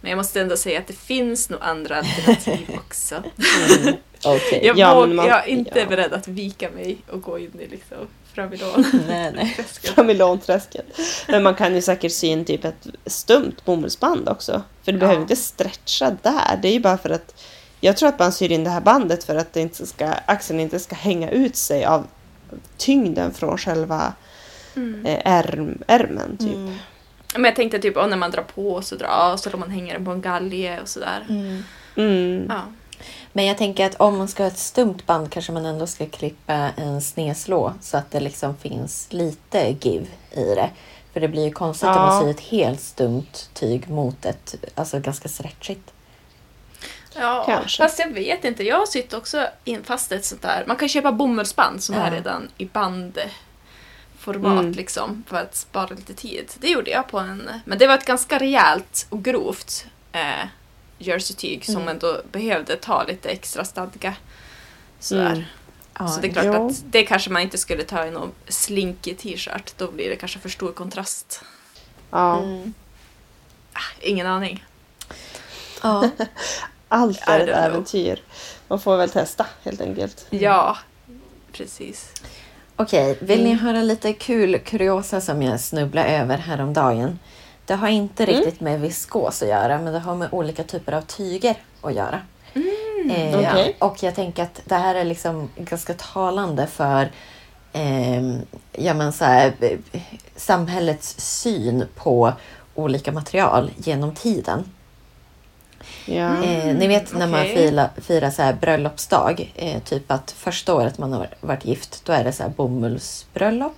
[0.02, 3.16] Men jag måste ändå säga att det finns nog andra alternativ också.
[3.16, 3.96] Mm.
[4.26, 4.60] Okej.
[4.64, 5.86] Jag, Ja, våg, man- jag är inte ja.
[5.86, 7.98] beredd att vika mig och gå in i liksom
[8.34, 8.86] framidån.
[9.08, 9.58] Nej, nej.
[9.96, 10.86] Framilon-träsket.
[11.28, 14.62] Men man kan ju säkert sy in typ ett stumt bomullsband också.
[14.84, 15.00] För du Ja.
[15.00, 16.60] behöver inte stretcha där.
[16.62, 17.44] Det är ju bara för att
[17.82, 20.60] jag tror att man syr in det här bandet för att det inte ska, axeln
[20.60, 22.08] inte ska hänga ut sig av
[22.78, 24.14] tyngden från själva
[24.76, 25.06] Mm.
[25.06, 26.38] eh, ärm, ärmen.
[26.38, 26.56] Typ.
[26.56, 26.74] Mm.
[27.34, 30.06] Men jag tänkte typ när man drar på så drar så om man hänger den
[30.06, 31.26] på en galge och sådär.
[31.30, 31.64] Mm.
[31.96, 32.46] Mm.
[32.50, 32.62] Ja.
[33.34, 36.06] Men jag tänker att om man ska ha ett stumt band kanske man ändå ska
[36.06, 40.70] klippa en sneslå så att det liksom finns lite give i det.
[41.14, 42.06] För det blir ju konstigt om Ja.
[42.06, 45.92] man syr ett helt stumt tyg mot ett alltså ganska stretchigt.
[47.18, 47.84] Ja, Kanske.
[47.84, 48.64] fast jag vet inte.
[48.64, 50.64] Jag har sytt också in fast ett sånt där.
[50.68, 52.02] Man kan köpa bomullsband som Ja.
[52.02, 54.72] är redan i bandformat Mm.
[54.72, 56.52] liksom för att spara lite tid.
[56.60, 60.46] Det gjorde jag på en, men det var ett ganska rejält och grovt eh,
[60.98, 61.88] jerseytyg som Mm.
[61.88, 64.16] ändå behövde ta lite extra stadga.
[65.00, 65.32] Sådär.
[65.32, 65.44] Mm.
[66.00, 66.68] Ja, Så det är klart jo.
[66.68, 69.74] att det kanske man inte skulle ta i någon slinkig t-shirt.
[69.78, 71.42] Då blir det kanske för stor kontrast.
[72.12, 72.40] Ja.
[72.40, 72.74] Mm.
[73.74, 74.66] Ah, ingen aning.
[75.84, 76.10] Ja.
[76.90, 78.24] Allt är ett äventyr.
[78.68, 80.26] Man får väl testa helt enkelt.
[80.30, 80.78] Ja,
[81.52, 82.12] precis.
[82.76, 83.60] Okej, vill ni Mm.
[83.66, 87.20] höra lite kul kuriosa som jag snubblade över häromdagen?
[87.66, 88.36] Det har inte Mm.
[88.36, 92.22] riktigt med viskos att göra, men det har med olika typer av tyger att göra.
[93.12, 93.76] Eh, Okej.
[93.80, 97.12] Och jag tänker att det här är liksom ganska talande för
[97.74, 98.24] eh,
[98.72, 100.02] ja, men så här, eh,
[100.36, 102.34] samhällets syn på
[102.76, 104.72] olika material genom tiden.
[106.06, 106.44] Ja.
[106.44, 107.56] Eh, ni vet när man okej.
[107.56, 112.14] firar, firar så här bröllopsdag, eh, typ att första året man har varit gift, då
[112.14, 113.76] är det så här bomullsbröllop.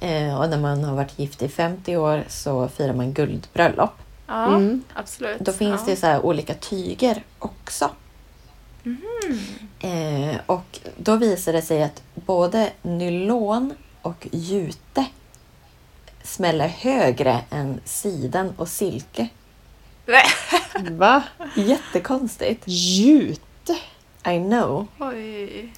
[0.00, 3.90] Eh, och när man har varit gift i 50 år så firar man guldbröllop.
[4.26, 4.84] Ja, Mm.
[4.94, 5.38] absolut.
[5.40, 5.90] Då finns ja.
[5.90, 7.90] det så här olika tyger också.
[9.80, 15.04] Eh, och då visar det sig att både nylon och jute
[16.22, 19.28] smäller högre än siden och silke.
[20.90, 21.22] Va?
[21.56, 22.62] Jättekonstigt.
[22.66, 23.76] Jute?
[24.26, 24.86] I know.
[24.98, 25.72] Oj.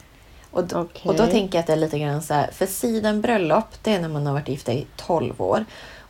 [0.53, 1.09] Och, d- Okej.
[1.09, 4.01] och då tänker jag att det är lite grann så här, för sidenbröllop det är
[4.01, 5.65] när man har varit gifta i 12 år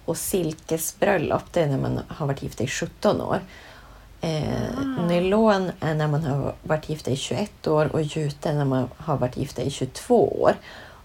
[0.05, 3.41] och silkesbröllop det är när man har varit gifta i 17 år.
[4.21, 8.65] Eh, Nylon är när man har varit gifta i 21 år och jute är när
[8.65, 10.55] man har varit gifta i 22 år.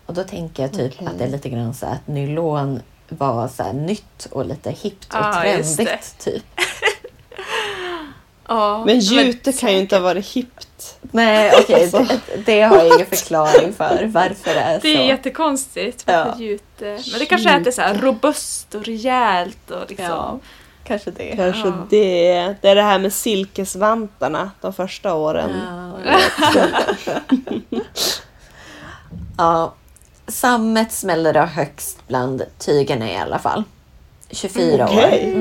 [0.06, 1.08] Och då tänker jag typ Okej.
[1.08, 4.72] att det är lite grann så här att nylon var så här nytt och lite
[4.72, 6.16] hippt och Ah, trendigt.
[6.20, 6.44] Typ.
[8.50, 10.67] Ja, Men jute kan ju inte ha varit hippt.
[11.02, 11.98] Nej, okej, Alltså.
[12.28, 14.84] det, det har jag ingen förklaring för varför det är så.
[14.88, 16.04] Det är jättekonstigt.
[16.08, 16.36] Ja.
[16.38, 17.00] jute?
[17.12, 20.06] Men det kanske är att det är så här robust och rejält och liksom.
[20.06, 20.40] Ja,
[20.84, 21.36] kanske det.
[21.36, 21.74] Kanske Ja.
[21.90, 22.56] det.
[22.62, 25.52] Det är det här med silkesvantarna de första åren.
[26.06, 26.20] Ja,
[29.38, 29.74] ja.
[30.28, 33.64] sammet smäller det högst bland tygerna i alla fall.
[34.30, 34.90] 24 år.
[34.94, 35.34] Okej.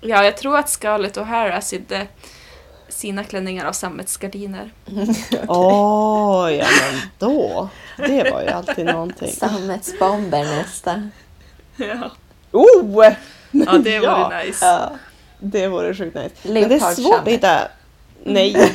[0.00, 2.06] Ja, jag tror att Scarlett O'Hara sydde
[2.92, 4.72] sina klänningar av sammetsgardiner.
[5.48, 7.68] Oj, ja men då.
[7.96, 9.32] Det var ju alltid någonting.
[9.32, 11.08] Sammetsbomber nästa.
[11.76, 12.10] Ja,
[12.54, 13.04] Oh!
[13.50, 14.64] ja det vore nice.
[14.66, 14.92] Ja,
[15.38, 16.34] det vore sjukt nice.
[16.52, 17.58] Men det är svårt att hitta...
[18.24, 18.72] Nej,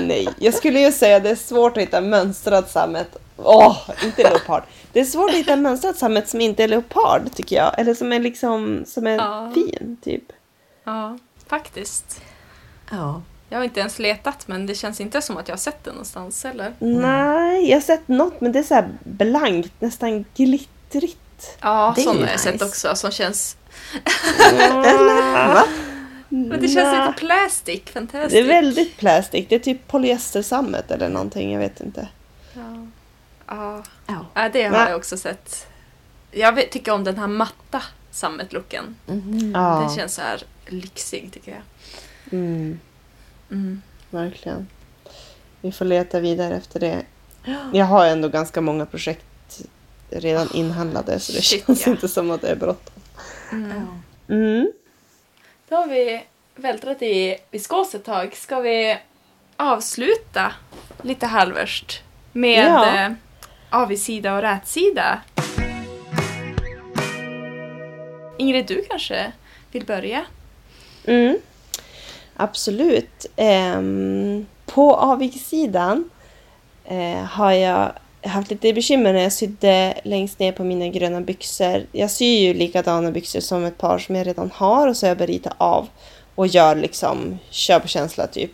[0.00, 0.28] nej.
[0.38, 3.16] Jag skulle ju säga att det är svårt att hitta mönstrad sammet.
[3.36, 4.62] Åh, inte leopard.
[4.92, 7.78] Det är svårt att hitta mönstrad sammet som inte är leopard tycker jag.
[7.78, 9.50] Eller som är liksom, som är Ja.
[9.54, 10.24] fin typ.
[10.84, 12.20] Ja, faktiskt.
[12.90, 13.22] Ja.
[13.48, 15.90] Jag har inte ens letat men det känns inte som att jag har sett det
[15.90, 16.72] någonstans heller.
[16.78, 21.18] Nej, jag har sett något men det är så här blankt, nästan glittrigt.
[21.60, 23.56] Ja, Det sådana har jag sett också som känns...
[24.72, 25.64] Va?
[26.28, 28.32] Men det känns lite plastic, fantastic.
[28.32, 29.46] Det är väldigt plastic.
[29.48, 32.08] Det är typ polyestersammet eller någonting, jag vet inte.
[32.54, 34.24] Ja, ja.
[34.34, 34.48] Ja.
[34.52, 35.66] det har jag också sett.
[36.30, 38.96] Jag tycker om den här matta sammetlooken.
[39.54, 41.62] Ja, Den känns så här lyxig tycker jag.
[42.38, 42.80] mm,
[43.50, 43.82] Mm.
[44.10, 44.68] verkligen.
[45.60, 47.02] Vi får leta vidare efter det.
[47.72, 49.60] Jag har ändå ganska många projekt
[50.10, 51.92] redan inhandlade så det Shit, känns ja.
[51.92, 53.02] inte som att det är bråttom.
[53.52, 54.02] Mm.
[54.28, 54.72] Mm.
[55.68, 56.24] Då har vi
[56.56, 58.34] vältrat i viskos ett tag.
[58.34, 58.98] Ska vi
[59.56, 60.52] avsluta
[61.02, 62.96] lite halvörst med Ja.
[63.00, 63.14] ja.
[63.70, 65.20] avigsida och rätsida?
[68.38, 69.32] Ingrid, du kanske
[69.72, 70.24] vill börja?
[71.04, 71.38] Mm.
[72.40, 73.26] Absolut.
[73.36, 76.10] Ehm, på avigsidan
[76.84, 81.86] eh, har jag haft lite bekymmer när jag sydde längst ner på mina gröna byxor.
[81.92, 85.18] Jag syr ju likadana byxor som ett par som jag redan har och så jag
[85.18, 85.88] bara ritat av
[86.34, 88.50] och gör liksom, kör på känsla typ.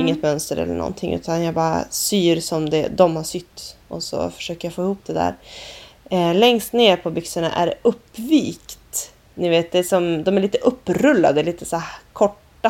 [0.00, 4.30] Inget mönster eller någonting utan jag bara syr som det, de har sytt och så
[4.30, 5.34] försöker jag få ihop det där.
[6.10, 9.12] Eh, längst ner på byxorna är det uppvikt.
[9.34, 11.90] Ni vet, det är som, de är lite upprullade, lite så här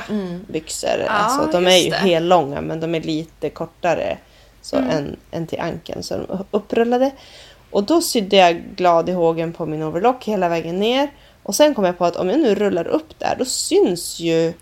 [0.01, 0.45] korta Mm.
[0.49, 0.91] byxor.
[1.07, 1.97] Ja, alltså, de är ju det.
[1.97, 4.19] helt långa men de är lite kortare
[4.63, 4.91] så Mm.
[4.91, 6.03] än, än till ankeln.
[6.03, 7.11] Så de upprullade.
[7.71, 11.09] Och då sydde jag glad i hågen på min overlock hela vägen ner.
[11.43, 14.53] Och sen kom jag på att om jag nu rullar upp där då syns ju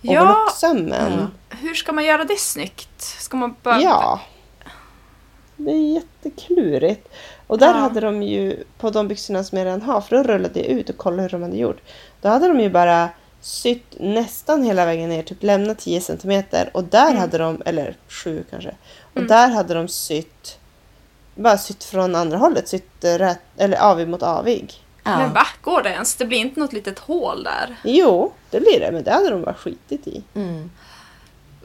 [0.00, 1.30] Ja, overlocksömmen.
[1.50, 3.00] hur ska man göra det snyggt?
[3.00, 3.80] Ska man bara...
[3.80, 4.20] Ja.
[5.56, 7.08] Det är jätteklurigt.
[7.46, 7.72] Och där Ja.
[7.72, 10.90] hade de ju, på de byxorna som jag redan har, för då rullade jag ut
[10.90, 11.80] och kollade hur de hade gjort.
[12.20, 13.08] Då hade de ju bara
[13.42, 16.70] sytt nästan hela vägen ner, typ lämnat 10 centimeter.
[16.74, 17.20] Och där Mm.
[17.20, 18.74] hade de, eller 7 kanske.
[19.14, 20.58] Och där hade de sytt,
[21.34, 24.74] bara sytt från andra hållet, sytt eh, rätt, eller avig mot avig.
[25.04, 25.18] Ja.
[25.18, 25.46] Men va?
[25.62, 26.14] Går det ens?
[26.14, 27.76] Det blir inte något litet hål där?
[27.84, 30.22] Jo, det blir det, men det hade de bara skitit i.
[30.34, 30.70] Mm.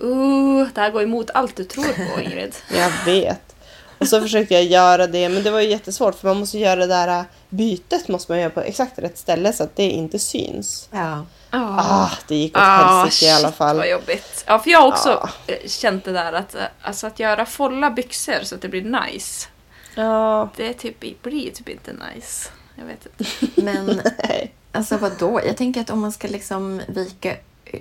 [0.04, 2.56] Uh, det här går emot allt du tror på Ingrid.
[2.76, 3.56] Jag vet.
[4.00, 6.76] Och så försökte jag göra det, men det var ju jättesvårt för man måste göra
[6.76, 10.20] det där äh, bytet måste man göra på exakt rätt ställe så att det inte
[10.20, 10.89] syns.
[10.91, 11.26] Ja.
[11.50, 13.78] Ah, det gick åt Ah, helsike i alla shit, fall.
[13.78, 14.43] vad jobbigt.
[14.48, 15.54] Ja, för jag har också Ja.
[15.54, 19.02] eh, känt det där att, eh, alltså att göra folla byxor så att det blir
[19.12, 19.48] nice.
[19.95, 22.50] Ja, Det är typ, blir typ inte nice.
[22.76, 23.62] Jag vet inte.
[23.62, 24.02] Men
[24.72, 25.41] alltså vadå?
[25.45, 27.36] Jag tänker att om man ska liksom vika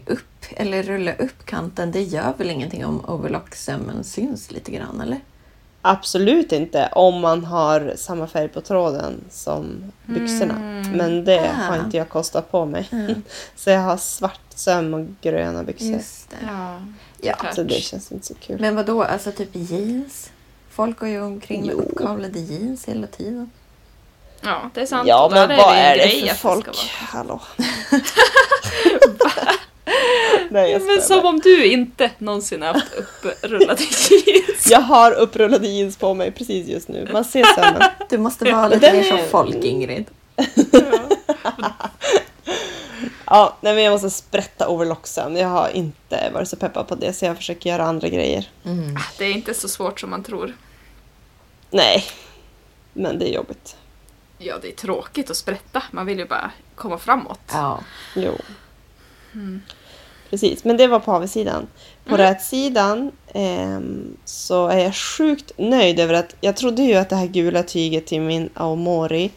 [0.07, 5.21] upp eller rulla upp kanten, det gör väl ingenting om overlocksömmen syns lite grann, eller?
[5.89, 10.55] Absolut inte om man har samma färg på tråden som byxorna.
[10.57, 10.91] Mm.
[10.93, 11.53] Men det Ah.
[11.53, 12.89] har inte jag kostat på mig.
[12.93, 13.23] Mm.
[13.57, 15.87] Så jag har svart söm och gröna byxor.
[15.89, 16.37] Just det.
[16.47, 16.81] Ja,
[17.21, 17.37] Ja.
[17.55, 18.61] Så det känns inte så kul.
[18.61, 20.31] Men vadå, alltså typ jeans?
[20.71, 21.79] Folk går ju omkring med Jo.
[21.81, 23.51] uppkavlade jeans hela tiden.
[24.41, 25.09] ja, det är sant.
[25.09, 26.67] Ja, men vad en är det för folk?
[26.93, 27.41] Hallå.
[30.51, 34.71] Nej, jag Men som om du inte någonsin har haft upprullade jeans.
[34.71, 37.09] Jag har upprullade jeans på mig precis just nu.
[37.13, 37.83] Man ser sömmen.
[38.09, 40.05] Du måste vara lite mer som är- folk, Ingrid.
[43.27, 45.37] Ja, nej, men jag måste sprätta overlocksen.
[45.37, 48.51] Jag har inte varit så peppad på det så jag försöker göra andra grejer.
[48.65, 48.97] Mm.
[49.19, 50.57] Det är inte så svårt som man tror.
[51.71, 52.05] Nej,
[52.93, 53.77] men det är jobbigt.
[54.39, 55.83] Ja, det är tråkigt att sprätta.
[55.91, 57.41] Man vill ju bara komma framåt.
[57.53, 57.81] Ja.
[58.15, 58.33] Jo.
[60.31, 61.67] Precis, men det var på avsidan.
[62.05, 67.17] På rätsidan ehm, så är jag sjukt nöjd över att jag trodde ju att det
[67.17, 69.31] här gula tyget till min Aomori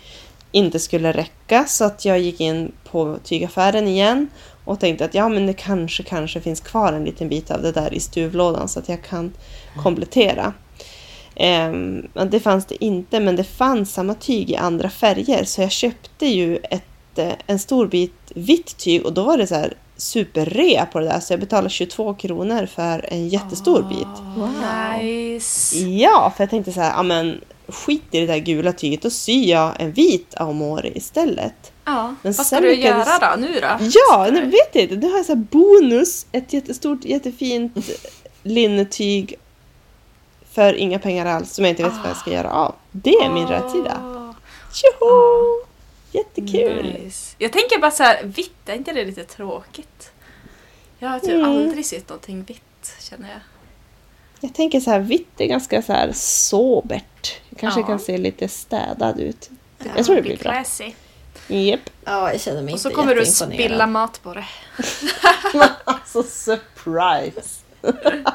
[0.52, 4.30] inte skulle räcka så att jag gick in på tygaffären igen
[4.66, 7.72] och tänkte att ja men det kanske kanske finns kvar en liten bit av det
[7.72, 9.34] där i stuvlådan så att jag kan
[9.84, 10.54] komplettera.
[12.14, 15.72] Men det fanns det inte men det fanns samma tyg i andra färger så jag
[15.72, 19.74] köpte ju ett, eh, en stor bit vitt tyg och då var det så här
[20.00, 24.38] superrea på det där så jag betalade 22 kronor för en jättestor bit.
[24.38, 24.50] Wow.
[25.02, 25.78] Nice.
[25.80, 29.12] Ja, för jag tänkte så här, ja men skit i det där gula tyget och
[29.12, 31.72] syr jag en vit aomori istället.
[31.86, 33.68] Ja, Men vad ska du lyckades- göra då nu då?
[34.10, 34.96] Ja, nu vet jag inte.
[34.96, 37.78] Nu har jag så bonus, ett jättestort, jättefint
[38.44, 39.36] linnetyg
[40.52, 42.76] för inga pengar alls som jag inte vet vad jag ska göra av.
[42.92, 43.98] Det är min rätsida.
[44.04, 44.32] Åh,
[44.74, 45.69] Tjoho!
[46.12, 46.84] Jättekul!
[47.04, 47.36] Nice.
[47.38, 50.12] Jag tänker bara så här, vitt, är inte det lite tråkigt?
[51.00, 51.46] Jag har typ Mm.
[51.46, 53.40] aldrig sett någonting vitt, känner jag.
[54.40, 57.38] Jag tänker så här, vitt är ganska så här sobert.
[57.50, 57.86] Det kanske Ja.
[57.88, 59.50] kan se lite städad ut.
[59.96, 60.52] Jag tror det blir bra.
[60.52, 60.94] Classy.
[61.48, 61.80] Japp.
[62.06, 64.46] Ja, jag känner mig Och så inte kommer du spilla mat på det.
[65.84, 67.60] Alltså surprise!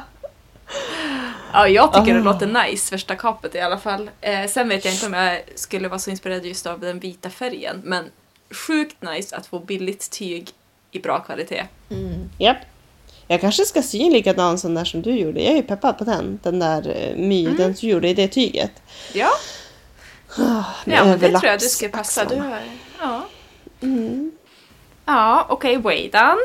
[1.53, 2.23] Ja, jag tycker det Ah.
[2.23, 4.09] låter nice, första kapet i alla fall.
[4.21, 7.29] Eh, sen vet jag inte om jag skulle vara så inspirerad just av den vita
[7.29, 8.05] färgen, men
[8.67, 10.49] sjukt nice att få billigt tyg
[10.91, 11.63] i bra kvalitet.
[11.89, 12.29] Mm.
[12.39, 12.57] Japp.
[13.27, 15.41] Jag kanske ska sy en likadan sån där som du gjorde.
[15.41, 16.39] Jag är ju peppad på den.
[16.43, 17.57] Den där eh, My, Mm.
[17.57, 18.71] den du gjorde i det tyget.
[19.13, 19.29] Ja,
[20.85, 22.25] Med ja men det tror jag du skulle passa.
[22.25, 22.59] Du har,
[22.99, 23.27] ja,
[23.81, 24.31] Mm.
[25.05, 26.37] ja okej, Waydan.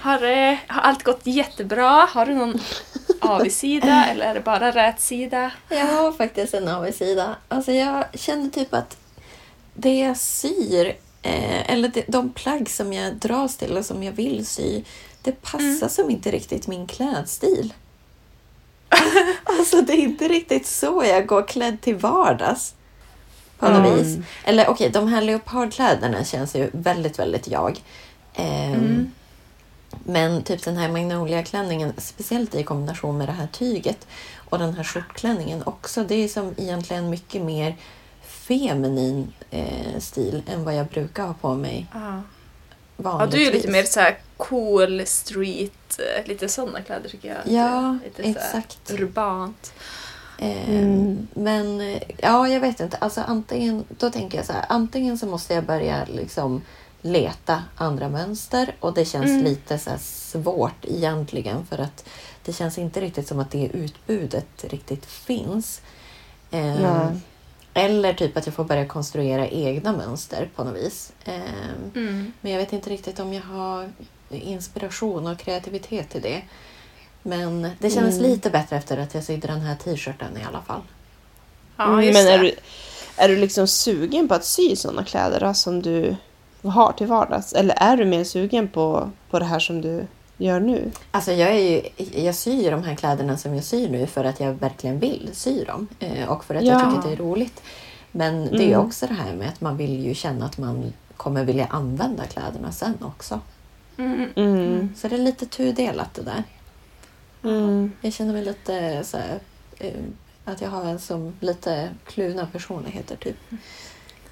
[0.00, 2.08] Har, eh, har allt gått jättebra?
[2.12, 2.60] Har du någon
[3.22, 5.50] avigsida eller är det bara rätsida?
[5.68, 7.36] Jag har faktiskt en avigsida.
[7.48, 8.96] Alltså jag känner typ att
[9.74, 10.86] det jag syr,
[11.22, 14.82] eh, eller det, de plagg som jag dras till och som jag vill sy,
[15.22, 17.72] det passar som inte riktigt min klädstil.
[19.44, 22.74] alltså det är inte riktigt så jag går klädd till vardags.
[23.58, 23.96] På något Mm.
[23.98, 24.16] vis.
[24.44, 27.80] Eller okej, de här leopardkläderna känns ju väldigt, väldigt jag.
[28.34, 29.10] Ehm, Mm.
[30.04, 34.06] Men typ den här Magnolia-klänningen, speciellt i kombination med det här tyget
[34.48, 37.76] och den här skjortklänningen också, det är som egentligen mycket mer
[38.22, 42.22] feminin eh, stil än vad jag brukar ha på mig Ja.
[43.04, 47.28] Ja, du är ju lite mer så här cool street, eh, lite sådana kläder tycker
[47.28, 47.54] jag.
[47.54, 48.90] Ja, lite exakt.
[48.90, 49.72] Urbant.
[50.38, 51.28] Eh, Mm.
[51.34, 52.96] Men eh, ja, jag vet inte.
[52.96, 56.62] Alltså, antingen, då tänker jag så här, antingen så måste jag börja liksom
[57.02, 59.44] leta andra mönster och det känns Mm.
[59.44, 62.04] lite så här svårt egentligen för att
[62.44, 65.80] det känns inte riktigt som att det utbudet riktigt finns.
[66.50, 67.10] Eh,
[67.74, 71.12] eller typ att jag får börja konstruera egna mönster på något vis.
[71.24, 71.40] Eh,
[71.94, 72.32] Mm.
[72.40, 73.92] men jag vet inte riktigt om jag har
[74.30, 76.42] inspiration och kreativitet till det.
[77.22, 78.30] Men det kändes Mm.
[78.30, 80.80] lite bättre efter att jag sydde den här t-shirten i alla fall.
[81.76, 82.44] Ja, Mm, just Men är det.
[82.44, 82.54] du,
[83.16, 86.16] är du liksom sugen på att sy sådana kläder då, som du
[86.70, 87.52] har till vardags?
[87.52, 90.06] Eller är du mer sugen på, på det här som du
[90.36, 90.90] gör nu?
[91.10, 91.82] Alltså jag, är ju,
[92.24, 95.64] jag syr de här kläderna som jag syr nu för att jag verkligen vill sy
[95.64, 95.88] dem.
[95.98, 96.84] Eh, och för att jag Ja.
[96.84, 97.62] tycker att det är roligt.
[98.12, 98.86] Men det är Mm.
[98.86, 102.72] också det här med att man vill ju känna att man kommer vilja använda kläderna
[102.72, 103.40] sen också.
[103.96, 104.28] Mm.
[104.36, 104.94] Mm.
[104.96, 106.42] Så det är lite tudelat det där.
[107.44, 107.92] Mm.
[108.00, 109.38] Jag känner mig lite så här,
[109.78, 109.92] eh,
[110.44, 113.36] att jag har en som lite kluvna personligheter typ.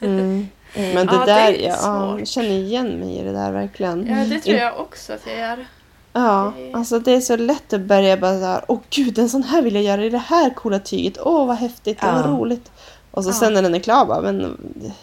[0.01, 0.49] Mm.
[0.75, 3.53] Eh, Men det Ja, det där, är ja, jag känner igen mig i det där
[3.53, 4.07] verkligen.
[4.07, 5.67] Ja, det tror jag också att jag gör.
[6.13, 9.43] Ja, Det- alltså det är så lätt att börja bara såhär, åh gud, en sån
[9.43, 11.19] här vill jag göra i det här coola tyget.
[11.21, 12.13] Åh, vad häftigt, Ja.
[12.13, 12.71] vad roligt.
[13.11, 13.35] Och så Ja.
[13.35, 14.57] sen när den är klar bara, men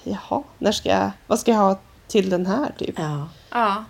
[0.04, 2.96] jaha, när ska jag, vad ska jag ha till den här typ?
[3.00, 3.84] Ja, Ja.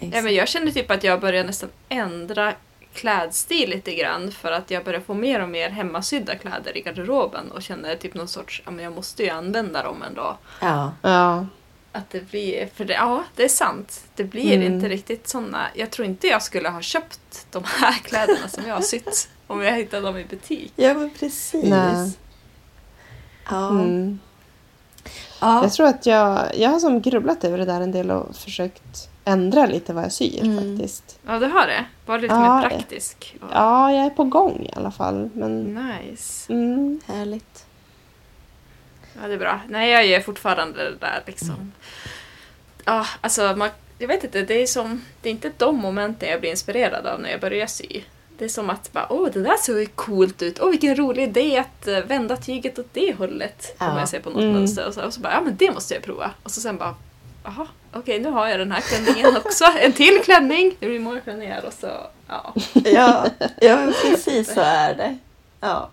[0.00, 2.52] ja, men jag känner typ att jag börjar nästan ändra
[2.94, 7.50] klädstil lite grann för att jag börjar få mer och mer hemmasydda kläder i garderoben
[7.50, 10.38] och känner typ någon sorts, ja men jag måste ju använda dem ändå.
[10.60, 11.46] Ja, Ja,
[11.92, 14.72] Att det blir, för det, ja det är sant, det blir Mm.
[14.74, 18.74] inte riktigt såna, jag tror inte jag skulle ha köpt de här kläderna som jag
[18.74, 20.72] har sytt om jag hittade dem i butik.
[20.76, 21.64] ja men precis.
[21.64, 22.12] Nej.
[23.50, 23.68] Ja.
[23.70, 24.18] mm.
[25.40, 25.62] ja.
[25.62, 29.08] Jag tror att jag, jag har som grubblat över det där en del och försökt
[29.24, 30.56] ändra lite vad jag syr Mm.
[30.78, 31.18] faktiskt.
[31.26, 31.84] Ja, du har det?
[32.06, 33.36] Var det lite Ja, mer praktisk?
[33.52, 35.30] Ja, jag är på gång i alla fall.
[35.34, 36.52] Men, Nice.
[36.52, 37.66] mm, Härligt.
[39.22, 39.60] Ja, det är bra.
[39.68, 41.72] Nej, jag gör fortfarande det där liksom.
[42.84, 43.68] Ja, alltså man,
[43.98, 47.20] jag vet inte, det är som, det är inte de momenten jag blir inspirerad av
[47.20, 48.02] när jag börjar sy.
[48.38, 50.60] Det är som att bara, åh, det där såg ju coolt ut.
[50.60, 53.76] Åh, vilken rolig idé att eh, vända tyget åt det hållet.
[53.78, 53.90] Ja.
[53.92, 54.52] Om jag ser på något Mm.
[54.52, 56.30] mönster och så, och så bara, ja men det måste jag prova.
[56.42, 56.94] Och så sen bara,
[57.44, 59.64] jaha, okej nu har jag den här klänningen också.
[59.64, 60.76] En till klänning!
[60.80, 61.90] Det blir många klänningar och så,
[62.28, 62.54] ja.
[62.84, 63.26] Ja,
[63.60, 65.18] ja precis så är det.
[65.60, 65.88] Ja.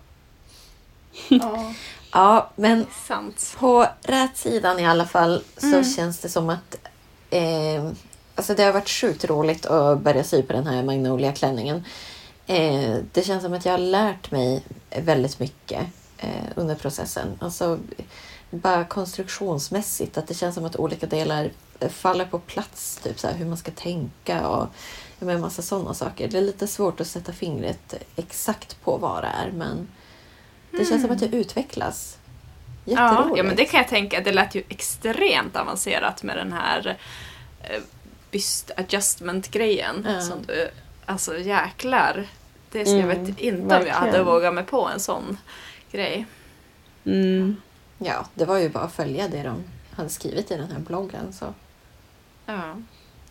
[1.28, 1.72] ja.
[2.12, 3.56] ja, men Sant.
[3.58, 5.84] på rätt sidan i alla fall så Mm.
[5.84, 6.76] känns det som att
[7.30, 7.90] eh,
[8.34, 11.84] alltså det har varit sjukt roligt att börja sy på den här Magnolia-klänningen.
[12.46, 14.62] Eh, det känns som att jag har lärt mig
[14.96, 15.86] väldigt mycket
[16.18, 17.38] eh, under processen.
[17.40, 17.78] Alltså
[18.50, 21.50] bara konstruktionsmässigt, att det känns som att olika delar
[21.88, 23.00] faller på plats.
[23.02, 24.68] Typ så här, hur man ska tänka och
[25.18, 26.28] men en massa sådana saker.
[26.28, 29.88] Det är lite svårt att sätta fingret exakt på vad det är men
[30.70, 32.18] Det känns som att det utvecklas.
[32.84, 34.20] Ja, ja, men det kan jag tänka.
[34.20, 36.98] Det lät ju extremt avancerat med den här
[37.62, 37.80] eh,
[38.30, 40.22] byst adjustment-grejen.
[40.22, 40.70] Som du,
[41.06, 42.26] alltså jäklar.
[42.70, 45.38] Det skulle jag Mm, vet inte om jag hade vågat mig på en sån
[45.92, 46.26] grej.
[47.04, 47.56] Mm.
[48.02, 49.64] Ja, det var ju bara att följa det de
[49.96, 51.32] hade skrivit i den här bloggen.
[51.32, 51.44] Så.
[52.46, 52.74] Ja,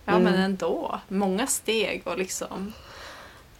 [0.05, 0.23] ja Mm.
[0.23, 0.99] men ändå.
[1.07, 2.73] Många steg och liksom...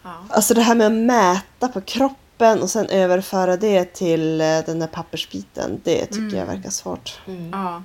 [0.04, 0.26] Ja.
[0.30, 4.80] Alltså det här med att mäta på kroppen och sen överföra det till eh, den
[4.80, 5.82] där pappersbiten.
[5.84, 6.36] Det tycker Mm.
[6.38, 7.20] jag verkar svårt.
[7.52, 7.84] Ja,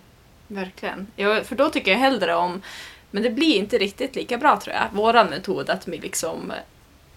[0.48, 1.06] verkligen.
[1.16, 2.62] Ja, för då tycker jag hellre om,
[3.10, 6.52] men det blir inte riktigt lika bra tror jag, våran metod att vi liksom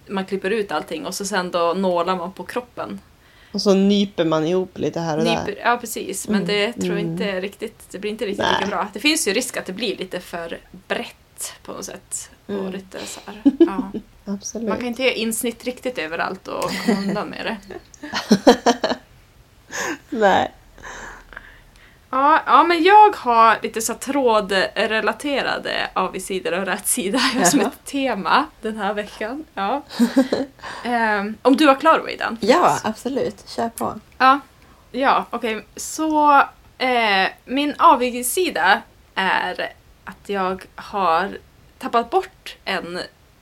[0.10, 3.00] man klipper ut allting och så sen då nålar man på kroppen.
[3.52, 5.62] Och så nyper man ihop lite här och Nyper, där.
[5.64, 7.12] ja precis, men det tror jag Mm.
[7.12, 8.56] inte riktigt, det blir inte riktigt Nej.
[8.60, 8.88] lika bra.
[8.94, 12.30] Det finns ju risk att det blir lite för brett på något sätt.
[12.46, 12.72] Och Mm.
[12.72, 13.92] lite så här, ja.
[14.26, 14.68] Absolut.
[14.70, 17.58] Man kan inte göra insnitt riktigt överallt och komma undan med det.
[20.10, 20.52] Nej.
[22.10, 27.86] Ja, ja, men jag har lite så trådrelaterade avigsidor och rättsida Jag har som ett
[27.86, 29.46] tema den här veckan.
[29.54, 29.82] Ja.
[30.84, 32.38] Ehm, om du var klar Weidan?
[32.42, 33.50] Ja, absolut.
[33.50, 34.00] Kör på.
[34.18, 34.40] Ja,
[34.92, 35.66] ja okej.
[35.76, 36.44] Så
[36.78, 38.82] eh, min avigsida
[39.16, 39.74] är
[40.06, 41.38] att jag har
[41.80, 43.00] tappat bort en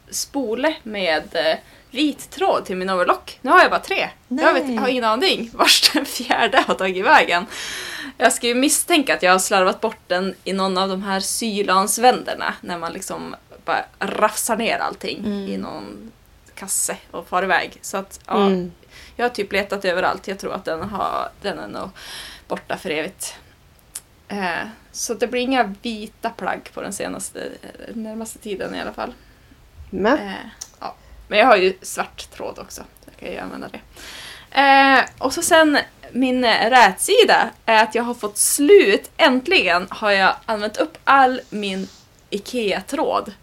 [0.09, 1.57] spole med eh,
[1.91, 3.39] vit tråd till min overlock.
[3.41, 4.09] Nu har jag bara tre.
[4.27, 4.75] Jag vet, Nej.
[4.75, 7.45] har ingen aning vart den fjärde har tagit vägen.
[8.17, 11.19] Jag skulle ju misstänka att jag har slarvat bort den i någon av de här
[11.19, 13.35] sylansvänderna när man liksom
[13.65, 15.47] bara rafsar ner allting Mm.
[15.47, 16.11] i någon
[16.55, 17.77] kasse och far iväg.
[17.81, 18.71] Så att, ja, Mm.
[19.15, 20.27] jag har typ letat överallt.
[20.27, 21.89] Jag tror att den, har, den är nog
[22.47, 23.35] borta för evigt.
[24.27, 28.93] Eh, så det blir inga vita plagg på den senaste, eh, närmaste tiden i alla
[28.93, 29.13] fall.
[29.89, 30.33] Men, Eh,
[30.79, 30.95] ja.
[31.27, 32.81] Men jag har ju svart tråd också.
[32.81, 33.79] Så jag kan ju använda det.
[34.61, 35.77] Eh, och så sen
[36.15, 39.11] min rätsida är att jag har fått slut.
[39.17, 41.87] Äntligen har jag använt upp all min
[42.29, 43.33] IKEA-tråd.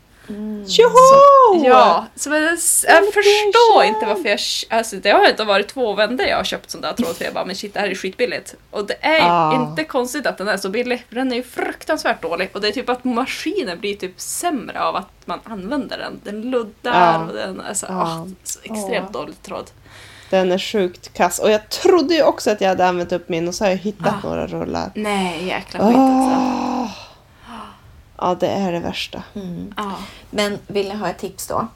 [0.68, 1.64] Tjoho!
[1.64, 3.12] Ja, så jag Celebration!
[3.12, 4.38] förstår inte varför jag...
[4.78, 7.34] Alltså det har inte varit två vändor jag har köpt sån där tråd för jag
[7.34, 8.54] bara men shit det här är skitbilligt.
[8.70, 9.54] Och det är ju Ah.
[9.54, 12.68] inte konstigt att den är så billig för den är ju fruktansvärt dålig och det
[12.68, 16.20] är typ att maskinen blir typ sämre av att man använder den.
[16.24, 17.24] Den luddar Ja.
[17.28, 18.02] och den är så, Ja.
[18.02, 19.20] ah, så extremt Ja.
[19.20, 19.70] dålig tråd.
[20.32, 21.38] Den är sjukt kass.
[21.38, 23.76] Och jag trodde ju också att jag hade använt upp min och så har jag
[23.76, 24.28] hittat Ah.
[24.28, 24.90] några rullar.
[24.94, 26.36] Nej jäkla skit alltså.
[26.40, 26.90] Åh.
[28.18, 29.22] Ja, det är det värsta.
[29.34, 29.74] Mm.
[29.76, 29.92] Ja.
[30.30, 31.66] Men vill ni ha ett tips då?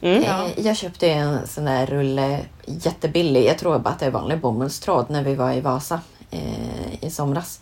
[0.00, 0.22] Mm.
[0.22, 0.44] Ja.
[0.44, 3.44] Eh, Jag köpte en sån där rulle jättebillig.
[3.46, 7.10] Jag tror bara att det är vanlig bomullstråd när vi var i Vasa eh, i
[7.10, 7.60] somras.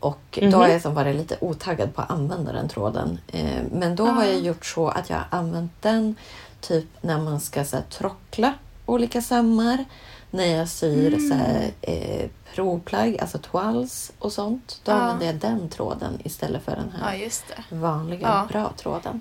[0.00, 0.54] Och då Mhm.
[0.54, 3.18] har jag som varit lite otaggad på att använda den tråden.
[3.32, 6.14] Eh, men då har jag gjort så att jag har använt den
[6.60, 8.54] typ när man ska så här, trockla
[8.86, 9.84] olika sömmar.
[10.30, 14.80] När jag syr så här, eh, provplagg, alltså toals och sånt.
[14.84, 14.96] Då Ja.
[14.96, 17.76] använder jag den tråden istället för den ja, här det.
[17.76, 18.46] vanliga Ja.
[18.52, 19.20] bra tråden.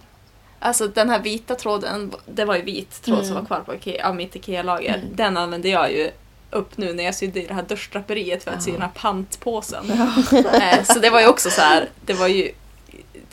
[0.59, 3.35] Alltså den här vita tråden, det var ju vit tråd som Mm.
[3.35, 4.95] var kvar på Ikea, av mitt IKEA-lager.
[4.95, 5.07] Mm.
[5.15, 6.11] Den använde jag ju
[6.51, 8.73] upp nu när jag sydde i det här duschdraperiet för att sy Ja.
[8.73, 9.91] den här pantpåsen.
[10.53, 12.51] Eh, så det var ju också så här, det var ju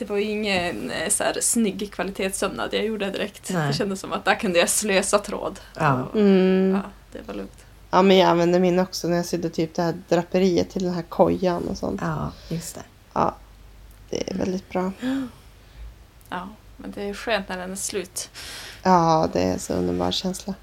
[0.01, 3.49] det var ju ingen eh, så här, snygg kvalitetssömnad jag gjorde direkt.
[3.53, 3.67] Nej.
[3.67, 5.59] Det kändes som att där kunde jag slösa tråd.
[5.79, 6.03] Ja.
[6.03, 6.71] Och, Mm.
[6.83, 7.65] ja, det var lugnt.
[7.91, 10.93] Ja, men jag använde min också när jag sydde typ det här draperiet till den
[10.93, 12.01] här kojan och sånt.
[12.03, 12.81] Ja, just det.
[13.13, 13.35] Ja,
[14.09, 14.91] det är väldigt bra.
[16.29, 18.29] Ja, men det är skönt när den är slut.
[18.83, 20.53] Ja, det är så underbar känsla.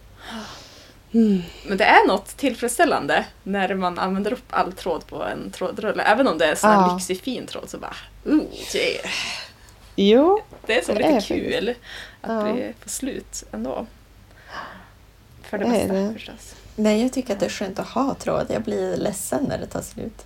[1.12, 1.42] Mm.
[1.68, 6.02] Men det är något tillfredsställande när man använder upp all tråd på en trådrulle.
[6.02, 6.94] Även om det är sån här Ja.
[6.94, 8.44] lyxig fin tråd så bara, ooh,
[8.76, 9.10] yeah.
[9.96, 11.74] Jo, Det är så Det lite är kul
[12.20, 12.52] att Ja.
[12.52, 13.86] bli få slut ändå.
[15.42, 16.12] För det, Det mesta det.
[16.12, 16.54] förstås.
[16.76, 18.46] Nej, jag tycker att det är skönt att ha tråd.
[18.50, 20.24] Jag blir ledsen när det tar slut.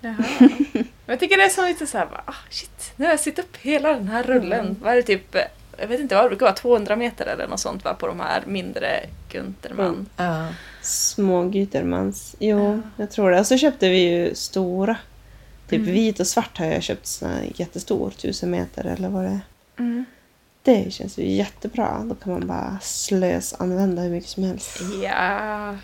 [0.00, 0.14] Jaha.
[0.70, 3.56] Men jag tycker det är som lite såhär, ah, shit, nu har jag sytt upp
[3.56, 4.60] hela den här rullen.
[4.60, 4.76] Mm.
[4.82, 5.42] Vad är det typ, eh,
[5.78, 8.20] jag vet inte vad det brukar vara, 200 meter eller något sånt va, på de
[8.20, 9.00] här mindre
[9.32, 10.06] Gunterman.
[10.16, 10.32] Mm.
[10.32, 10.46] Ja.
[10.82, 12.36] små Gütermans.
[12.38, 13.40] Jo, jag tror det.
[13.40, 14.96] Och så köpte vi ju stora.
[15.68, 15.92] Typ Mm.
[15.92, 19.40] vit och svart har jag köpt sån här jättestor, tusen meter eller vad det är.
[19.78, 20.04] Mm.
[20.62, 22.00] Det känns ju jättebra.
[22.04, 24.80] Då kan man bara slös använda hur mycket som helst.
[25.02, 25.76] Ja.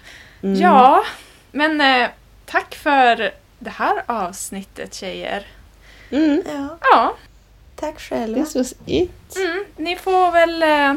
[0.43, 0.61] Mm.
[0.61, 1.05] ja,
[1.53, 2.09] men eh,
[2.47, 5.47] tack för det här avsnittet tjejer.
[6.11, 6.43] Mm.
[6.47, 6.79] ja.
[6.81, 7.17] Ja,
[7.81, 8.45] Tack själva.
[8.45, 9.37] This was it.
[9.37, 10.95] Mm, ni får väl eh,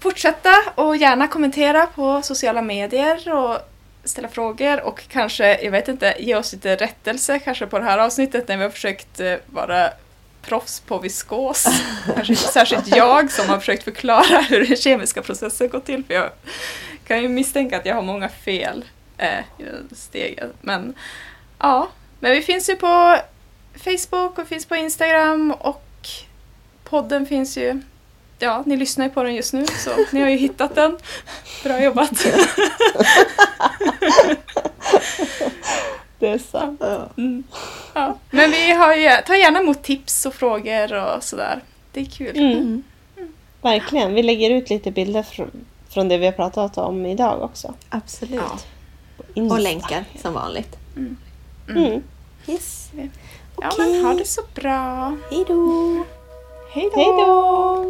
[0.00, 3.58] fortsätta och gärna kommentera på sociala medier och
[4.04, 7.98] ställa frågor och kanske, jag vet inte, ge oss lite rättelse kanske på det här
[7.98, 9.90] avsnittet när vi har försökt eh, vara
[10.42, 11.66] proffs på viskos.
[12.14, 16.14] kanske inte särskilt jag som har försökt förklara hur den kemiska processen går till för
[16.14, 16.30] jag
[17.06, 18.84] kan ju misstänka att jag har många fel.
[19.18, 19.44] eh,
[19.92, 20.52] stegen.
[20.60, 20.94] Men
[21.58, 21.88] ja,
[22.20, 23.18] men vi finns ju på
[23.76, 26.08] Facebook och finns på Instagram och
[26.84, 27.80] podden finns ju
[28.38, 30.98] Ja, ni lyssnar ju på den just nu så ni har ju hittat den.
[31.64, 32.26] Bra jobbat!
[36.18, 36.82] Det är sant.
[37.16, 37.44] Mm.
[37.94, 38.18] Ja.
[38.30, 41.60] Men vi har ju, tar gärna emot tips och frågor och sådär.
[41.92, 42.36] Det är kul.
[42.36, 42.82] Mm.
[43.62, 44.14] Verkligen.
[44.14, 45.50] Vi lägger ut lite bilder från,
[45.88, 47.74] från det vi har pratat om idag också.
[47.88, 48.40] Absolut.
[49.34, 49.42] Ja.
[49.42, 50.76] Och länkar som vanligt.
[50.96, 52.02] Mm.
[52.46, 52.90] Yes.
[53.60, 55.16] Ja, men ha det så bra.
[55.30, 56.04] Hej då!
[56.70, 56.96] Hej då!
[56.96, 57.84] Hej då!